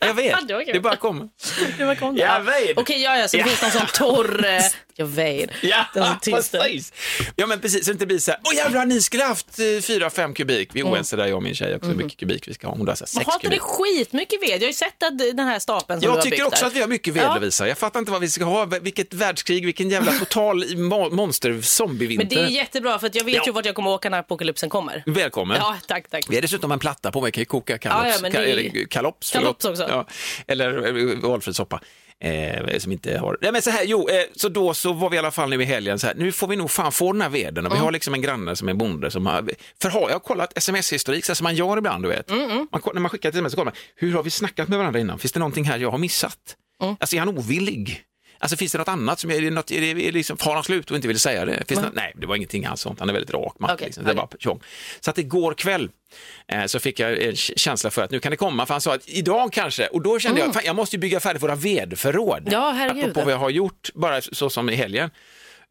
[0.00, 1.28] Jag vet, Det bara kommer.
[1.78, 2.24] Det var konstigt.
[2.26, 2.78] Jag vet.
[2.78, 4.44] Okej, ja, ja, så det finns någon sån torr...
[4.44, 4.60] eh,
[4.96, 5.50] Jag vet.
[5.62, 5.84] Ja,
[6.24, 6.92] precis.
[7.36, 7.84] Ja, men precis.
[7.84, 10.68] Så det inte blir så här, åh jävlar, ni skulle haft eh, fyra, fem kubik.
[10.72, 12.74] Vi är oense där, jag och min tjej också, hur mycket kubik vi ska ha.
[12.76, 13.62] Hon har så här, Men sex har inte det kubik.
[13.62, 14.48] skitmycket ved?
[14.50, 16.60] Jag har ju sett att den här stapeln som du Jag har tycker byggt också
[16.64, 16.66] där.
[16.70, 17.34] att vi har mycket ved, Ja.
[17.34, 17.68] Lovisa.
[17.68, 18.64] Jag fattar inte vad vi ska ha.
[18.64, 23.34] Vilket världskrig, vilken jävla total mo- monster Men det är jättebra för att jag vet
[23.34, 23.42] Ja.
[23.46, 25.02] ju vart jag kommer åka när apokalypsen kommer.
[25.06, 25.56] Välkommen.
[25.60, 26.24] Ja, tack, tack.
[26.28, 28.84] Vi har dessutom en platta på, man kan ju koka kalops, Ja, ja, är- eller
[28.86, 29.30] kalops.
[29.30, 29.86] Kalops också.
[29.88, 30.06] Ja.
[30.46, 31.80] Eller eh, valfri soppa.
[32.20, 33.38] Eh, som inte har...
[33.40, 35.62] Nej, men så här, jo, eh, så då så var vi i alla fall nu
[35.62, 37.66] i helgen så här, nu får vi nog fan få den här veden.
[37.66, 37.84] Och vi Mm.
[37.84, 39.50] har liksom en granne som är bonde som har,
[39.82, 42.30] för har jag kollat sms-historik så som man gör ibland, du vet.
[42.30, 44.68] Mm, Man, ko- när man skickar ett sms så kollar man, hur har vi snackat
[44.68, 45.18] med varandra innan?
[45.18, 46.36] Finns det någonting här jag har missat?
[46.82, 46.96] Mm.
[47.00, 48.02] Alltså är han ovillig?
[48.42, 50.54] Alltså finns det något annat som är, det något, är det, är det liksom, har
[50.54, 51.64] han slut och inte vill säga det?
[51.68, 53.00] Finns det något, nej, det var ingenting alls sånt.
[53.00, 53.70] Han är väldigt rak man.
[53.70, 54.04] Okej, liksom.
[54.04, 54.60] Det var tjong.
[55.00, 55.90] Så att igår kväll
[56.48, 58.94] eh, så fick jag en känsla för att nu kan det komma, för han sa
[58.94, 62.38] att idag kanske, och då kände jag, fan, jag måste bygga färdigt våra vedförråd.
[62.38, 62.52] Mm.
[62.52, 63.02] Ja, herregud.
[63.04, 65.10] Apropå vad jag har gjort, bara så som i helgen.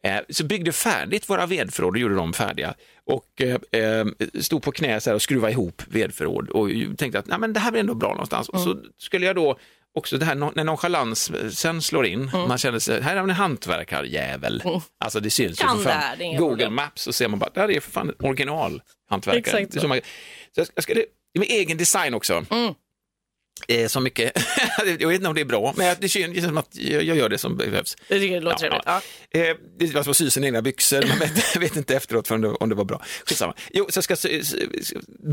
[0.04, 2.74] Eh, så byggde färdigt våra vedförråd och gjorde dem färdiga.
[3.06, 4.06] Och eh, eh,
[4.40, 7.60] stod på knä så här och skruvade ihop vedförråd och tänkte att Nej, men det
[7.60, 8.50] här blir ändå bra någonstans.
[8.50, 8.66] Och Mm.
[8.74, 9.60] så skulle jag då
[9.98, 12.48] också det här när nonchalansen slår in, Mm.
[12.48, 14.64] man känner sig, här är en hantverkarjävel.
[15.00, 16.00] Alltså det syns ju Kan för det fan.
[16.02, 16.76] här, det är inga Google problem.
[16.76, 19.40] Maps och ser man bara, där är för fan original hantverkare.
[19.40, 19.82] Exakt Det så.
[19.82, 19.88] så.
[19.88, 19.98] man,
[20.56, 21.04] så jag, jag skulle,
[21.40, 22.46] med egen design också.
[22.52, 22.74] Mm.
[23.68, 24.32] Eh, så mycket,
[25.00, 27.30] jag vet inte om det är bra, men det känns som att jag jag gör
[27.30, 27.98] det som behövs.
[28.08, 28.82] Jag tycker det låter trevligt.
[28.86, 29.02] Ja.
[29.32, 32.70] Eh, att sy sina egna byxor, man vet, vet inte efteråt för om det, om
[32.70, 33.02] det var bra.
[33.26, 33.54] Skitsamma.
[33.74, 34.28] Jo, så jag ska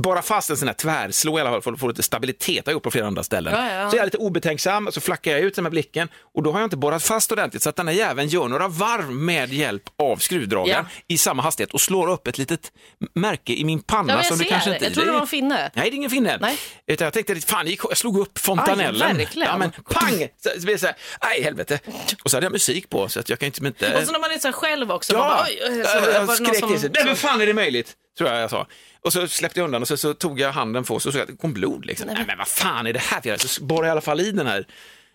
[0.02, 2.72] bara fast en sån här tvärslå i alla fall för att få lite stabilitet, har
[2.72, 3.54] jag gjort på flera andra ställen.
[3.54, 3.90] Ja, ja.
[3.90, 6.61] Så jag är lite obetänksam, så flackar jag ut den med blicken och då har
[6.61, 9.83] jag inte borrat fast ordentligt så att den här jäveln gör några varv med hjälp
[10.02, 11.02] av skruvdragaren Ja.
[11.09, 12.72] i samma hastighet och slår upp ett litet
[13.14, 14.85] märke i min panna Ja, men jag som du kanske inte...
[14.85, 15.70] Jag trodde det var en finne.
[15.74, 16.38] Nej, det är ingen finne.
[16.40, 16.59] Nej.
[16.87, 19.09] Utan jag tänkte, fan, jag jag slog upp fontanellen.
[19.09, 19.49] Aj, verkligen.
[19.49, 20.29] ja, men pang!
[20.37, 21.79] Så, så blev det så här, aj helvete.
[22.25, 23.66] Och så hade jag musik på så att jag kan inte...
[23.66, 25.12] inte Och så när man är så själv också.
[25.12, 25.47] Ja, bara,
[25.85, 26.90] så, jag, skrek till sig.
[26.94, 27.94] Nej, men fan är det möjligt?
[28.18, 28.66] Tror jag jag sa.
[29.01, 31.23] Och så släppte jag undan och så, så tog jag handen på så såg jag
[31.23, 31.87] att det kom blod.
[31.87, 32.07] Liksom.
[32.07, 34.31] Nej, men vad fan är det här för Så borrade jag i alla fall i
[34.31, 34.66] den här.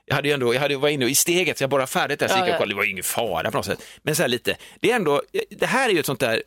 [0.05, 2.27] Jag hade ju ändå, jag hade, var inne i steget så jag borrade färdigt där
[2.27, 2.53] så gick jag ja.
[2.53, 2.73] och kollade.
[2.73, 3.83] Det var ju ingen fara på något sätt.
[4.01, 6.43] Men så här lite, det är ändå, det här är ju ett sånt där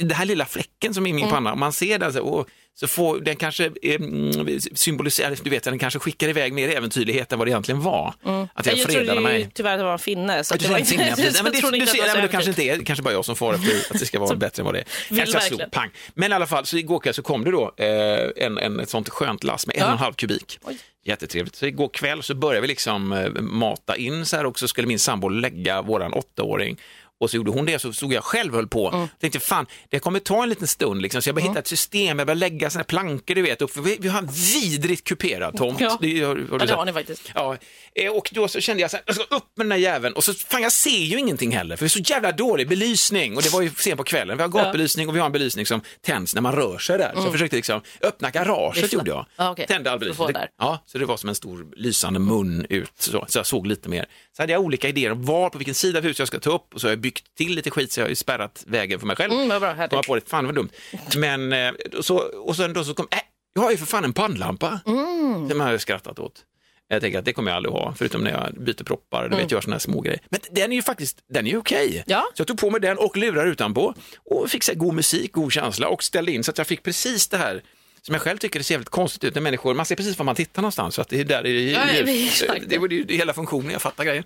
[0.00, 1.22] det här lilla fläcken som är i Mm.
[1.22, 2.44] min panna, om man ser den så, åh,
[2.74, 7.32] så får den kanske eh, mm, symbolisera, du vet, den kanske skickar iväg mer äventyrlighet
[7.32, 8.08] än vad det egentligen var.
[8.08, 8.48] Att jag, Mm.
[8.64, 9.50] jag fredade ju mig.
[9.54, 10.44] tyvär att det var en finne.
[10.44, 11.36] Så att det var ser inte, inte finne, precis.
[11.38, 12.62] så Nej, men jag det, trodde du ser, nej, det men var det kanske inte
[12.62, 14.78] är, kanske bara jag som får efter att det ska vara bättre än vad det
[14.80, 14.86] är.
[15.18, 15.70] Jag slå, verkligen.
[15.70, 15.90] pang.
[16.14, 18.88] Men i alla fall, så igår kväll så kom det då eh, en, en, ett
[18.88, 20.58] sånt skönt lass med en och en halv kubik.
[21.04, 21.56] Jättetrevligt.
[21.56, 24.86] Så igår kväll så började vi liksom eh, mata in så här och så skulle
[24.88, 26.76] min sambo lägga våran åttaåring
[27.20, 28.88] och så gjorde hon det, så stod jag själv och höll på.
[28.88, 29.08] Mm.
[29.20, 32.18] Tänkte fan, det kommer ta en liten stund liksom, så jag började hitta ett system,
[32.18, 34.28] jag började lägga såna här plankor du vet, upp, vi, vi har en
[34.62, 35.80] vidrigt kuperad tomt.
[35.80, 35.98] Ja.
[36.00, 37.32] Det, har, har Ja, det har ni faktiskt.
[37.34, 37.56] Ja,
[37.94, 40.14] eh, och då så kände jag så här, jag ska upp med den här jäveln
[40.14, 43.36] och så, fan jag ser ju ingenting heller, för det är så jävla dålig belysning
[43.36, 44.36] och det var ju sent på kvällen.
[44.36, 47.12] Vi har gatbelysning och vi har en belysning som tänds när man rör sig där.
[47.14, 48.98] Så jag försökte liksom öppna garaget Vissla.
[48.98, 49.18] gjorde jag.
[49.18, 49.26] Mm.
[49.36, 49.66] Ja, okej.
[49.66, 50.28] Tände all belysning.
[50.58, 53.88] Ja, så det var som en stor lysande mun ut, så, så jag såg lite
[53.88, 54.06] mer.
[54.36, 56.50] Så hade jag olika idéer om var, på vilken sida av huset jag ska ta
[56.50, 59.00] upp och så har jag byggt till lite skit så jag har ju spärrat vägen
[59.00, 59.32] för mig själv.
[59.32, 60.06] Mm, vad bra, härligt.
[60.06, 60.68] På det, fan vad dumt.
[61.16, 63.18] Men, eh, så, och sen då så kom, äh,
[63.54, 64.80] jag har ju för fan en pannlampa.
[64.86, 65.48] Mm.
[65.48, 66.44] Den har jag skrattat åt.
[66.88, 69.50] Jag tänker att det kommer jag aldrig ha, förutom när jag byter proppar, du vet,
[69.50, 70.20] gör sådana här små grejer.
[70.30, 72.04] Men den är ju faktiskt, den är ju okej.
[72.06, 72.26] Ja.
[72.34, 75.52] Så jag tog på mig den och lurar utanpå och fick så god musik, god
[75.52, 77.62] känsla och ställde in så att jag fick precis det här
[78.02, 80.24] som jag själv tycker det ser jävligt konstigt ut när människor, man ser precis var
[80.24, 82.42] man tittar någonstans så att det är där det är Ja, ljus.
[82.42, 82.68] exakt.
[82.68, 84.24] Det var ju det hela funktionen, jag fattar grejen.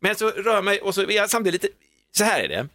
[0.00, 1.74] Men så rör jag mig och så är jag samtidigt lite,
[2.16, 2.68] så här är det,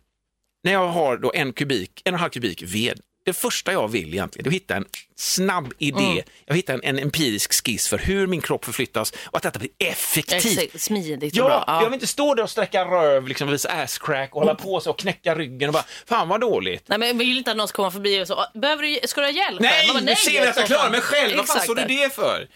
[0.64, 3.88] när jag har då en kubik, en och en halv kubik ved, det första jag
[3.88, 6.24] vill egentligen är att hitta en snabb idé, Mm.
[6.46, 9.72] jag hittar en, en empirisk skiss för hur min kropp förflyttas och att detta blir
[9.80, 10.60] effektivt.
[10.60, 11.64] Exakt, Smidigt och Ja, bra.
[11.68, 14.90] jag vill inte stå där och sträcka röv, liksom visa asscrack och hålla på så
[14.90, 16.84] och knäcka ryggen och bara, fan vad dåligt.
[16.88, 19.22] Nej, men jag vill inte att någon ska komma förbi och så, behöver du, ska
[19.22, 19.60] du ha hjälp?
[19.62, 22.48] Nej, bara, du ser att jag klarar mig själv, vad fan står du det för?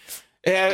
[0.48, 0.72] Eh, eh,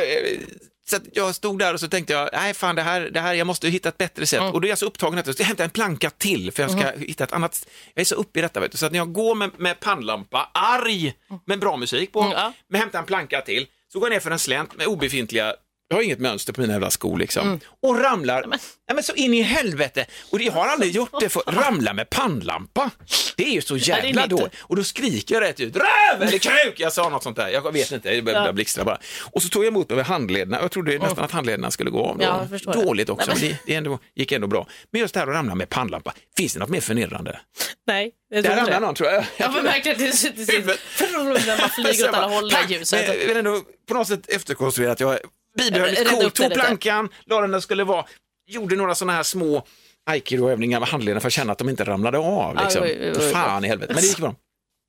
[0.90, 3.46] så jag stod där och så tänkte jag, nej fan det här, det här jag
[3.46, 4.40] måste hitta ett bättre sätt.
[4.40, 4.54] Mm.
[4.54, 6.70] Och då är jag så upptagen att jag ska hämta en planka till för jag
[6.70, 8.78] ska hitta ett annat, jag är så uppe i detta vet du.
[8.78, 12.80] Så att när jag går med, med pannlampa, arg, med bra musik på, Mm, men
[12.80, 15.54] hämtar en planka till, så går jag ner för en slänt med obefintliga
[15.88, 17.46] jag har inget mönster på mina jävla skor liksom.
[17.46, 17.60] Mm.
[17.82, 18.58] Och ramlar, nej
[18.94, 20.06] men så in i helvete.
[20.32, 22.90] Och jag har aldrig gjort det för ramla med pannlampa.
[23.36, 24.52] Det är ju så det jävla dåligt.
[24.60, 26.80] Och då skriker jag rätt ut, röv eller kuk!
[26.80, 28.98] Jag sa något sånt där, jag vet inte, det började blixtra bara.
[29.32, 32.04] Och så tog jag emot mig med handlederna, jag trodde nästan att handlederna skulle gå
[32.04, 32.18] av.
[32.18, 32.82] Det Ja, jag det.
[32.84, 34.66] Dåligt också, Nej, men men- det, det ändå, gick ändå bra.
[34.90, 37.40] Men just det här att ramla med pannlampa, finns det något mer förnedrande?
[37.86, 38.80] Nej, jag Där det.
[38.80, 39.24] någon tror jag.
[39.36, 39.98] Ja, men verkligen.
[39.98, 40.80] Det sitter Huvudet.
[41.60, 43.08] man flyger åt alla håll i ljuset.
[43.08, 45.18] Men Jag vill ändå på något sätt efterkonstruera att jag
[45.56, 48.04] bibehöll coolt, det tog plankan, la den där skulle vara,
[48.46, 49.66] gjorde några sådana här små
[50.10, 52.56] aikido-övningar med handlederna för att känna att de inte ramlade av.
[52.56, 52.82] Liksom.
[52.82, 53.32] oj, oj, oj.
[53.32, 54.34] Fan i helvete, men det gick bra.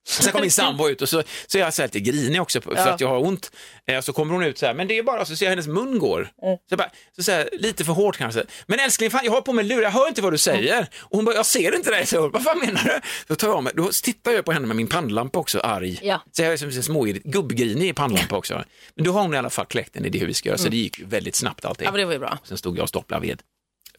[0.08, 2.62] Sen kom min sambo ut och så, så är jag så här lite grinig också
[2.62, 2.89] för Ja.
[2.89, 3.52] att jag har ont.
[3.88, 5.67] Eh, Så kommer hon ut så här, men det är bara så ser jag hennes
[5.67, 6.30] mun går.
[6.41, 8.43] Så jag bara, så så här, lite för hårt kanske.
[8.67, 10.88] Men älskling, fan, jag har på mig lur, jag hör inte vad du säger.
[11.00, 12.06] Och hon bara, jag ser inte dig.
[12.06, 13.00] Så, vad fan menar du?
[13.28, 16.00] Då tar jag av mig, då tittar jag på henne med min pannlampa också, arg.
[16.02, 16.24] Ja.
[16.32, 18.63] Så jag är som en småirrig, gubbgrinig i pannlampa också.
[18.96, 20.70] Men då har hon i alla fall kläckt en idé hur vi ska göra, så
[20.70, 21.86] det gick väldigt snabbt allting.
[21.86, 22.38] Ja, men det var ju bra.
[22.43, 23.41] Sen stod jag och stopplade ved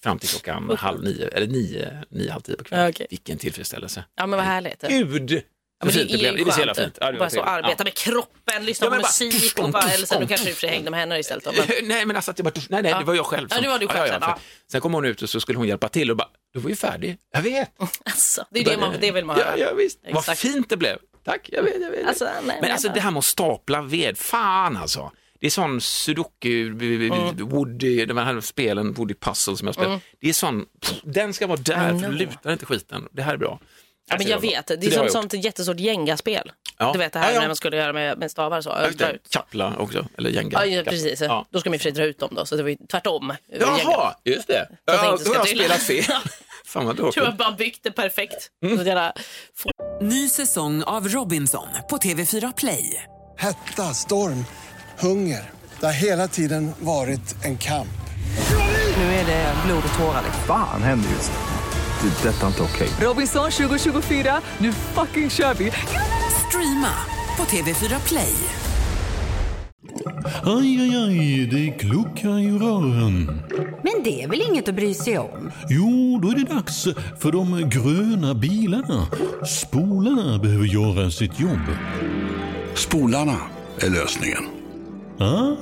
[0.02, 2.84] fram till klockan halv nio, eller nio, nio, halv tio på kvällen.
[2.84, 3.06] Ja, okej.
[3.10, 4.04] Vilken tillfredsställelse.
[4.16, 4.84] Ja, men vad härligt.
[4.88, 5.42] Gud!
[5.80, 6.38] Ja, men det är blev.
[6.38, 6.86] ju Det är så jävla skönt.
[6.86, 6.98] fint.
[7.00, 7.84] Ja, det var bara så arbeta Ja.
[7.84, 10.52] med kroppen, lyssna Ja, på bara musik tuff, och bara, eller sen du kanske i
[10.52, 11.44] och för sig hängde med henne istället.
[11.44, 11.88] Då, men...
[11.88, 12.98] Nej, men alltså jag bara, nej, nej, Ja.
[12.98, 13.48] det var jag själv.
[13.50, 14.38] Ja, det var du själv sen, för- ja.
[14.72, 16.76] Sen kom hon ut och så skulle hon hjälpa till och bara, du var ju
[16.76, 17.18] färdig.
[17.32, 17.70] Jag vet.
[18.04, 19.58] Alltså, det är det, man, det vill man höra.
[19.58, 19.98] Ja, ja visst.
[20.12, 20.98] Vad fint det blev.
[21.24, 22.06] Tack, jag vet, jag vet.
[22.06, 25.12] Alltså, nej, men alltså jag- det här med att stapla ved, fan alltså.
[25.40, 27.36] Det är sån sudoku, Mm.
[27.48, 30.00] Woody, de här spelen, Woody Puzzle som jag spelar.
[30.20, 33.08] Det är sån, pff, den ska vara där, för lutar inte skiten.
[33.12, 33.60] Det här är bra.
[34.08, 36.52] Ja, men Alltså, jag vet, det är Så som, som ett jättestort gängaspel.
[36.78, 36.92] Ja.
[36.92, 37.40] Du vet det här Ja, ja.
[37.40, 38.76] när man skulle göra med, med stavar så.
[39.30, 40.50] Kappla också, eller gänga.
[40.52, 41.20] Ja, ja, precis.
[41.20, 41.46] Ja.
[41.50, 42.76] Då ska man i och för sig dra ut dem då, så det var ju
[42.90, 43.34] tvärtom.
[43.60, 44.68] Jaha, just det.
[44.86, 46.04] det Ja, då ska har jag spelat fel.
[46.66, 47.22] Fan vad tråkigt.
[47.24, 48.50] jag bara byggt det perfekt.
[48.64, 48.78] Mm.
[48.78, 49.12] Så jävla...
[50.00, 53.02] Ny säsong av Robinson på TV4 Play.
[53.38, 54.44] Hetta, storm,
[54.98, 55.50] hunger.
[55.80, 57.88] Det har hela tiden varit en kamp.
[58.96, 60.22] Nu är det blod och tårar.
[60.24, 60.42] liksom.
[60.46, 61.32] Fan händer just
[62.02, 62.22] det.
[62.22, 62.88] Det är detta inte okej.
[63.00, 65.72] Robinson 2024, nu fucking kör vi!
[66.48, 66.94] Streama
[67.36, 68.34] på TV4 Play.
[70.44, 73.42] Aj, aj, aj, det kluckar i rören.
[73.82, 75.50] Men det är väl inget att bry sig om?
[75.68, 76.88] Jo, då är det dags
[77.20, 79.06] för de gröna bilarna.
[79.46, 81.66] Spolarna behöver göra sitt jobb.
[82.74, 83.36] Spolarna
[83.80, 84.44] är lösningen.
[85.18, 85.56] Ah,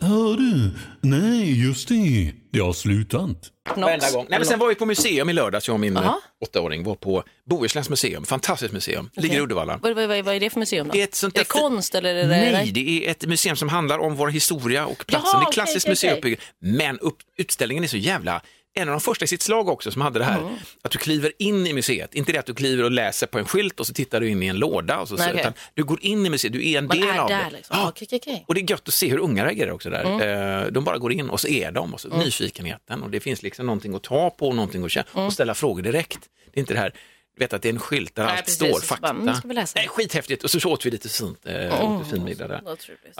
[0.00, 0.70] hör du?
[1.00, 2.32] Nej, just det.
[2.56, 3.36] Det har slutat.
[3.76, 4.26] Varenda gång.
[4.28, 6.08] Nej, men sen var vi på museum i lördags, jag och min Aha.
[6.08, 9.78] eh, åttaåring var på Bohusläns museum, fantastiskt museum, ligger i Uddevalla.
[9.82, 10.92] Vad, vad, vad, är det för museum då?
[10.92, 12.26] Det är ett sånt är det konst eller är det...
[12.26, 15.30] Nej, det är ett museum som handlar om vår historia och platsen.
[15.32, 16.36] Jaha, det är klassiskt okej, museiuppbygge.
[16.58, 18.42] Men upp, utställningen är så jävla,
[18.76, 20.54] en av de första i sitt slag också som hade det här, Mm.
[20.82, 22.14] att du kliver in i museet.
[22.14, 24.42] Inte det att du kliver och läser på en skylt och så tittar du in
[24.42, 24.98] i en låda.
[24.98, 25.32] Och så, okej.
[25.40, 27.56] utan du går in i museet, du är en Man del är av där det.
[27.56, 27.76] liksom.
[27.88, 28.44] Okej, okej, okej.
[28.48, 30.04] Och det är gött att se hur unga reagerar också där.
[30.04, 30.64] Mm.
[30.64, 33.42] Eh, De bara går in och så är de och så nyfikenheten och det finns
[33.42, 36.18] liksom någonting att ta på, någonting att känna och ställa frågor direkt.
[36.52, 36.92] Det är inte det här,
[37.38, 38.56] vet att det är en skylt där Nej, allt precis.
[38.56, 39.02] står, Och fakta.
[39.14, 39.72] bara, mm, ska vi läsa?
[39.78, 42.54] Nej, skithäftigt och så åt vi lite fint, eh, lite fin middag där.
[42.54, 42.60] Ja,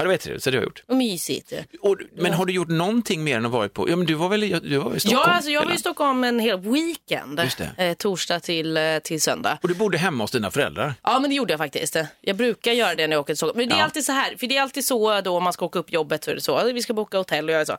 [0.02, 0.82] det var trevligt, så det har jag gjort.
[0.86, 1.52] Vad mysigt.
[1.80, 4.28] Och, men har du gjort någonting mer än att vara på, ja men du var
[4.28, 5.22] väl du var i Stockholm?
[5.26, 5.78] Ja, alltså jag var i?
[5.78, 7.40] Stockholm en hel weekend.
[7.76, 9.58] Eh, torsdag till, eh, till söndag.
[9.62, 10.94] Och du bodde hemma hos dina föräldrar?
[11.02, 11.96] Ja, men det gjorde jag faktiskt.
[12.20, 13.58] Jag brukar göra det när jag åker till Stockholm.
[13.58, 13.84] Men det är Ja.
[13.84, 16.24] alltid så här, för det är alltid så då om man ska åka upp jobbet
[16.24, 16.72] så är det så.
[16.72, 17.78] Vi ska boka hotell och jag är så, äh,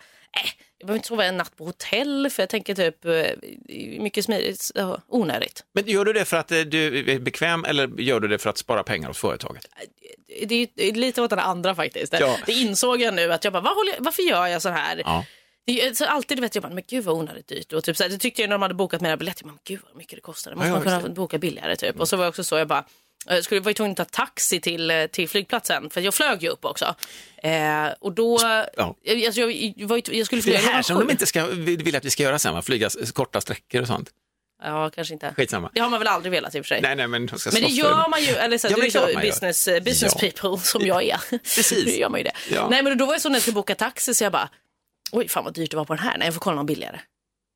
[0.80, 4.72] jag behöver inte sova en natt på hotell för jag tänker typ eh, mycket smidigt,
[5.08, 5.64] onödigt.
[5.74, 8.50] Men gör du det för att eh, du är bekväm eller gör du det för
[8.50, 9.68] att spara pengar hos företaget?
[10.48, 12.14] Det är lite åt den andra faktiskt.
[12.20, 12.38] Ja.
[12.46, 13.64] Det insåg jag nu att jag bara,
[14.00, 15.02] varför gör jag så här?
[15.06, 15.26] Ja.
[15.94, 17.74] Så alltid vet jag bara, men gud vad onödigt dyrt.
[17.74, 19.80] Och typ, så här, det tyckte jag när de hade bokat mina biljetter, men gud
[19.88, 20.56] vad mycket det kostade.
[20.56, 22.00] Måste Ja, man kunna boka billigare typ.
[22.00, 22.86] Och så var jag också så, jag bara,
[23.28, 26.44] Jag skulle var ju tvungen att ta taxi till, eh, till flygplatsen för jag flög
[26.44, 26.96] ju upp också.
[27.44, 28.68] Eh, och då, Ja.
[29.26, 31.96] alltså, jag, ju, jag skulle Det är flyga det här som de inte ska, vill
[31.96, 32.62] att vi ska göra sen, va?
[32.62, 34.10] flyga korta sträckor och sånt.
[34.64, 35.34] Ja, kanske inte.
[35.38, 35.70] Skitsamma.
[35.74, 36.82] Det har man väl aldrig velat i och för sig.
[36.82, 39.12] Nej, nej, men Men det gör man ju, eller så, Ja, du är så man
[39.12, 39.22] gör.
[39.22, 40.30] business, eh, business Ja.
[40.32, 41.18] people som jag är.
[41.38, 41.86] Precis.
[41.86, 42.32] Då gör man ju det.
[42.52, 42.68] Ja.
[42.70, 44.50] Nej men då var jag så när jag skulle boka taxi så jag bara,
[45.12, 47.00] oj fan vad dyrt det var på den här, nej jag får kolla någon billigare.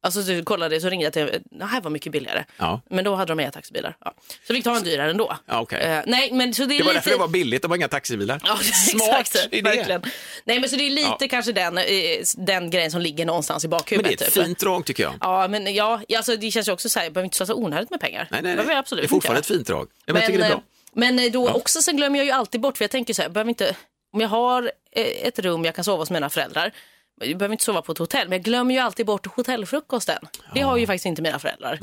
[0.04, 2.44] Alltså så kollade så ringde jag till, det här var mycket billigare.
[2.58, 2.82] Ja.
[2.90, 3.96] Men då hade de med taxibilar.
[4.06, 4.14] Ja.
[4.48, 5.38] Så vi fick ta en dyrare ändå.
[5.46, 5.80] Ja, okej.
[5.82, 6.98] Eh, nej men så det är Det var lite...
[6.98, 8.42] därför det var billigt, de har inga taxibilar.
[8.46, 8.58] Ja,
[8.92, 9.62] Smart exakt, idé.
[9.70, 10.02] verkligen.
[10.46, 11.28] Nej men så det är lite Ja.
[11.30, 11.84] kanske den, eh,
[12.38, 14.20] den grejen som ligger någonstans i Men bakhuvudet.
[14.20, 14.44] det är ett typ.
[14.46, 15.14] fint drag tycker jag.
[15.22, 17.90] Ja men ja, alltså, det känns ju också så här, jag behöver inte slösa onödigt
[17.90, 18.28] med pengar.
[18.32, 18.66] Nej, nej, nej.
[18.68, 19.88] jag absolut det är fortfarande inte ett fint drag.
[20.06, 20.64] Ja, men jag tycker det är eh, bra.
[20.94, 23.34] Men då också sen glömmer jag ju alltid bort, för jag tänker så här, jag
[23.34, 23.76] behöver inte,
[24.14, 24.72] om jag har
[25.24, 26.72] ett rum jag kan sova hos mina föräldrar,
[27.24, 30.18] jag behöver inte sova på ett hotell, men jag glömmer ju alltid bort hotellfrukosten.
[30.54, 31.80] Det har ju faktiskt inte mina föräldrar.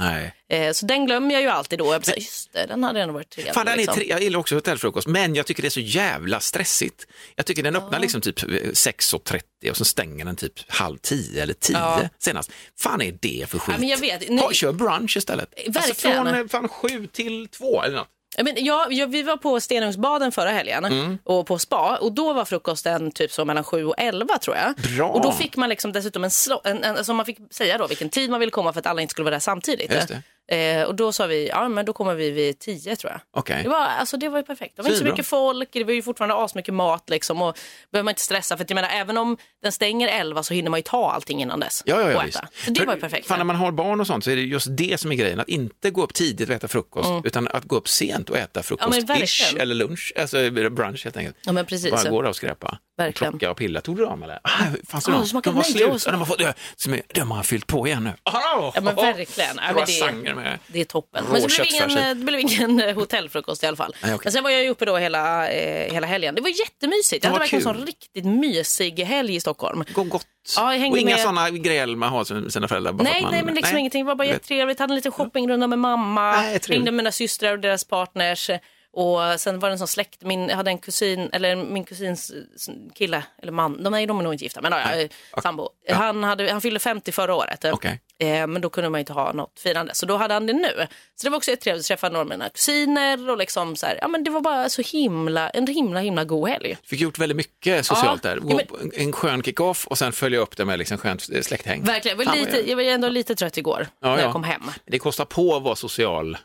[0.48, 1.87] Eh, så den glömmer jag ju alltid då.
[1.87, 3.55] Jag här, just det, den hade ändå varit trevlig.
[3.55, 3.94] Fan, liksom.
[3.94, 7.07] tre, jag gillar också hotellfrukost, men jag tycker det är så jävla stressigt.
[7.37, 11.55] Jag tycker den öppnar liksom typ 6.30 och så stänger den typ halv 10 eller
[11.55, 12.01] 10 Ja.
[12.18, 12.51] senast.
[12.79, 13.74] Fan är det för skit?
[13.74, 14.29] Ja, men jag vet.
[14.29, 14.38] Nej.
[14.38, 15.55] Ha, kör brunch istället.
[15.66, 16.24] Alltså Verkligen.
[16.24, 18.09] från eh, fan 7 till 2 eller något.
[18.38, 21.18] Ja, Men jag, jag, vi var på Stenungsbaden förra helgen Mm.
[21.24, 24.74] och på spa och då var frukosten typ så mellan 7 och 11 tror jag.
[24.96, 25.09] Bra.
[25.09, 27.87] Och då fick man liksom dessutom en, slå, en, en alltså man fick säga då
[27.87, 29.92] vilken tid man ville komma för att alla inte skulle vara där samtidigt.
[29.92, 30.09] Just
[30.52, 33.20] Eh, och då sa vi, ja men då kommer vi vid 10 tror jag.
[33.30, 33.62] Okej.
[33.62, 34.76] Det var, alltså, det var ju perfekt.
[34.76, 37.58] Det var inte så mycket folk, det var ju fortfarande asmycket mat liksom och
[37.92, 40.70] behöver man inte stressa för att jag menar även om den stänger 11 så hinner
[40.70, 42.38] man ju ta allting innan dess Ja, ja, ja, visst.
[42.64, 43.26] Så det För- var ju perfekt.
[43.26, 45.40] Fan, när man har barn och sånt så är det just det som är grejen,
[45.40, 48.62] att inte gå upp tidigt och äta frukost, utan att gå upp sent och äta
[48.62, 49.04] frukost, Mm.
[49.18, 51.37] Ja, ish, eller lunch, alltså brunch helt enkelt.
[51.44, 51.90] Ja men precis.
[51.90, 52.78] Bara gå och skräpa.
[52.98, 53.32] Verkligen.
[53.32, 53.80] Plocka och pilla.
[53.80, 54.38] Tog du dem eller?
[54.42, 54.48] Ah,
[54.88, 56.04] fanns det det smakar de var nej, slut.
[56.06, 58.12] jag de har fått, är, de har fyllt på igen nu.
[58.22, 59.56] Ah, Ja men verkligen.
[59.56, 61.24] Ja, men det, med det är toppen.
[61.32, 61.58] Men så blev
[61.88, 63.94] det, ingen, det blev ingen eh, hotellfrukost i alla fall.
[64.02, 64.24] Nej, okej.
[64.24, 66.34] Men sen var jag ju uppe då hela, eh, hela helgen.
[66.34, 67.24] Det var jättemysigt.
[67.24, 69.84] Jag Ja, hade verkligen en sån riktigt mysig helg i Stockholm.
[69.92, 70.26] Gå gott.
[70.56, 72.92] Ja, jag hängde och inga med- sådana gräl man har med sina föräldrar.
[72.92, 73.80] Nej, man, nej, men liksom nej.
[73.80, 74.04] ingenting.
[74.04, 74.78] Det var bara jättetrevligt.
[74.80, 76.32] Hade en liten shoppingrunda med mamma.
[76.32, 76.61] Nej.
[76.68, 78.50] Hängde med mina systrar och deras partners.
[78.98, 82.30] Och sen var det en sån släkt, min, jag hade en kusin, eller min kusins
[82.30, 85.08] eh, kille, eller man, de är, de är nog inte gifta, men ja, eh,
[85.42, 85.68] sambo.
[85.90, 87.64] Han, hade, han fyllde 50 förra året.
[87.64, 88.00] Okej.
[88.18, 90.87] Eh, men då kunde man inte ha något firande, så då hade han det nu.
[91.16, 93.98] Så det var också trevligt att träffa några av mina kusiner och liksom så här,
[94.02, 96.76] ja men det var bara så himla, en himla himla god helg.
[96.84, 98.40] Fick gjort väldigt mycket socialt Ja, där.
[98.48, 101.82] ja, men- en- skön kick-off och sen följa upp det med liksom skönt eh, släkthäng.
[101.84, 104.22] Verkligen, jag var, lite, jag var ändå lite trött igår Ja, när ja.
[104.22, 104.62] jag kom hem.
[104.87, 106.37] Det kostar på att vara social.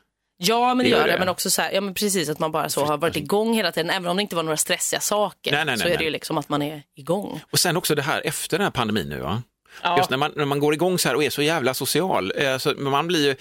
[0.47, 1.13] Ja, men det, gör det.
[1.13, 1.19] det.
[1.19, 3.71] Men också så här, ja men precis att man bara så har varit igång hela
[3.71, 3.89] tiden.
[3.89, 6.09] Även om det inte var några stressiga saker Nej, nej, så nej, är det ju
[6.09, 7.41] liksom att man är igång.
[7.51, 9.19] Och sen också det här efter den här pandemin nu.
[9.19, 9.43] Va?
[9.83, 9.97] Ja.
[9.97, 12.33] Just när man, när man går igång så här och är så jävla social.
[12.35, 13.35] Eh, så man blir ju,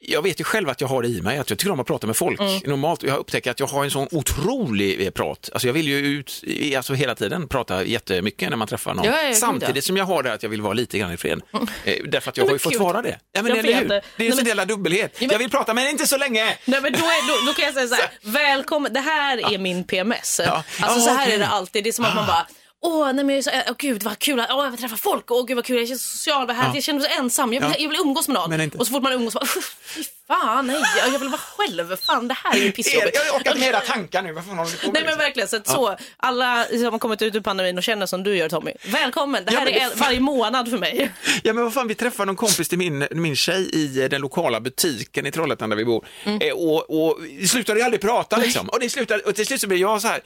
[0.00, 1.86] jag vet ju själv att jag har det i mig, att jag tycker om att
[1.86, 2.40] prata med folk.
[2.40, 2.60] Mm.
[2.66, 5.50] Normalt, jag har upptäckt att jag har en sån otrolig eh, prat.
[5.52, 9.04] Alltså jag vill ju ut, i- alltså hela tiden prata jättemycket när man träffar någon.
[9.04, 9.82] Ja, ja, Samtidigt ja.
[9.82, 11.40] som jag har det att jag vill vara lite grann i fred.
[11.84, 12.80] Eh, därför att jag Men har ju fått gud.
[12.82, 13.18] vara det.
[13.32, 13.88] Ja, men eller hur?
[13.88, 13.94] det.
[13.96, 15.16] Är Nej, en sån jävla dubbelhet.
[15.20, 16.44] men- Jag vill prata, men inte så länge.
[16.64, 19.58] Nej, men då, är, då, då kan jag säga så här, välkommen, det här är
[19.58, 20.40] min PMS.
[20.46, 20.52] Ja.
[20.52, 21.34] Alltså Ja, så här okej.
[21.34, 22.46] är det alltid, det är som att man bara
[22.82, 25.30] Åh, nej men jag är så, åh gud vad kul, åh jag vill träffa folk,
[25.30, 27.60] åh gud vad kul, jag känner social, vad härligt, jag känner mig så ensam, jag
[27.60, 27.76] vill, Ja.
[27.82, 28.60] jag vill umgås med någon.
[28.60, 28.78] Inte.
[28.78, 29.46] Och så fort man umgås, bara,
[29.82, 30.76] fy fan nej,
[31.12, 33.16] jag vill vara själv, fan det här är ju pissjobbigt.
[33.26, 34.32] jag orkar inte med era tankar nu.
[34.32, 34.94] Vad fan håller ni på med?
[34.94, 38.06] Nej men verkligen, så, att så alla som har kommit ut ur pandemin och känner
[38.06, 41.10] som du gör Tommy, välkommen, det Ja, här men är varje månad för mig.
[41.42, 44.60] Ja men vad fan, vi träffade någon kompis till min, min tjej i den lokala
[44.60, 46.06] butiken i Trollhättan där vi bor.
[46.24, 46.40] Mm.
[46.42, 48.68] Eh, och, och det slutade ju aldrig prata liksom.
[48.68, 50.20] Och, det slutade, och till slut så blev jag så här,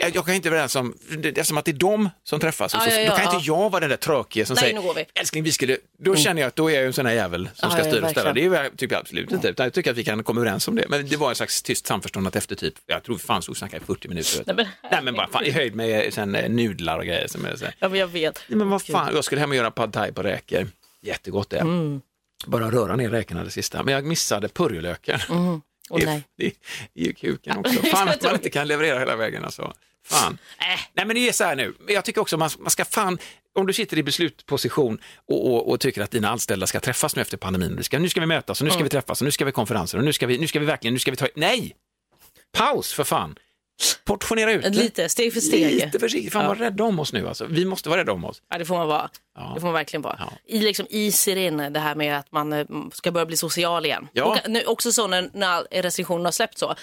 [0.00, 2.40] jag, jag kan inte vara den som, det är som att det är de som
[2.40, 2.74] träffas.
[2.74, 3.34] och Ja, så, ja, då ja, kan ja.
[3.34, 5.00] inte jag vara den där tråkiga som Nej, säger, nu går vi.
[5.00, 5.10] Mm.
[5.14, 7.48] älskling vi skulle, då känner jag att då är jag ju en sån här jävel
[7.54, 8.32] som Ja, ska ja, styra och ställa.
[8.32, 10.84] Det är jag absolut inte, utan jag tycker att vi kan komma överens om det.
[10.88, 13.52] Men det var en slags tyst samförstånd att efter typ, jag tror vi fan stod
[13.52, 14.42] och snackade i 40 minuter.
[14.46, 17.26] Nej, men- Nej men bara fan, i höjd med sen, eh, nudlar och grejer.
[17.28, 17.64] Som är så.
[17.78, 18.40] Ja men jag vet.
[18.48, 20.68] Ja, men vad fan, jag skulle hem och göra pad thai på räkor.
[21.02, 21.58] Jättegott det.
[21.58, 22.00] Mm.
[22.46, 23.82] Bara röra ner räkorna det sista.
[23.82, 25.20] Men jag missade purjolöken.
[25.30, 25.58] Åh,
[25.98, 26.22] Det- nej.
[26.36, 26.52] Det är
[27.06, 27.82] ju kuken också.
[27.86, 29.72] Fan att man inte kan leverera hela vägen alltså.
[30.06, 30.38] Fan.
[30.58, 30.80] Äh.
[30.94, 33.18] Nej men det är så här nu, jag tycker också man, man ska fan,
[33.58, 37.22] om du sitter i beslutposition och, och, och tycker att dina anställda ska träffas nu
[37.22, 38.84] efter pandemin, ska, nu ska vi mötas och nu ska Mm.
[38.84, 40.94] vi träffas och nu ska vi konferenser och nu ska vi, nu ska vi verkligen,
[40.94, 41.76] nu ska vi ta, nej!
[42.52, 43.34] Paus för fan!
[44.04, 44.74] Portionera ut.
[44.74, 45.74] Lite, steg för steg.
[45.74, 46.48] Lite försiktigt, fan Ja.
[46.48, 47.46] var rädda om oss nu alltså.
[47.46, 48.42] Vi måste vara rädda om oss.
[48.50, 49.10] Ja, det får man vara.
[49.36, 49.52] Ja.
[49.54, 50.16] Det får man verkligen vara.
[50.18, 50.32] Ja.
[50.46, 54.08] I, liksom, iser in det här med att man eh, ska börja bli social igen.
[54.12, 54.24] Ja.
[54.24, 56.74] Och nu, också så när, när restriktionerna har släppt så.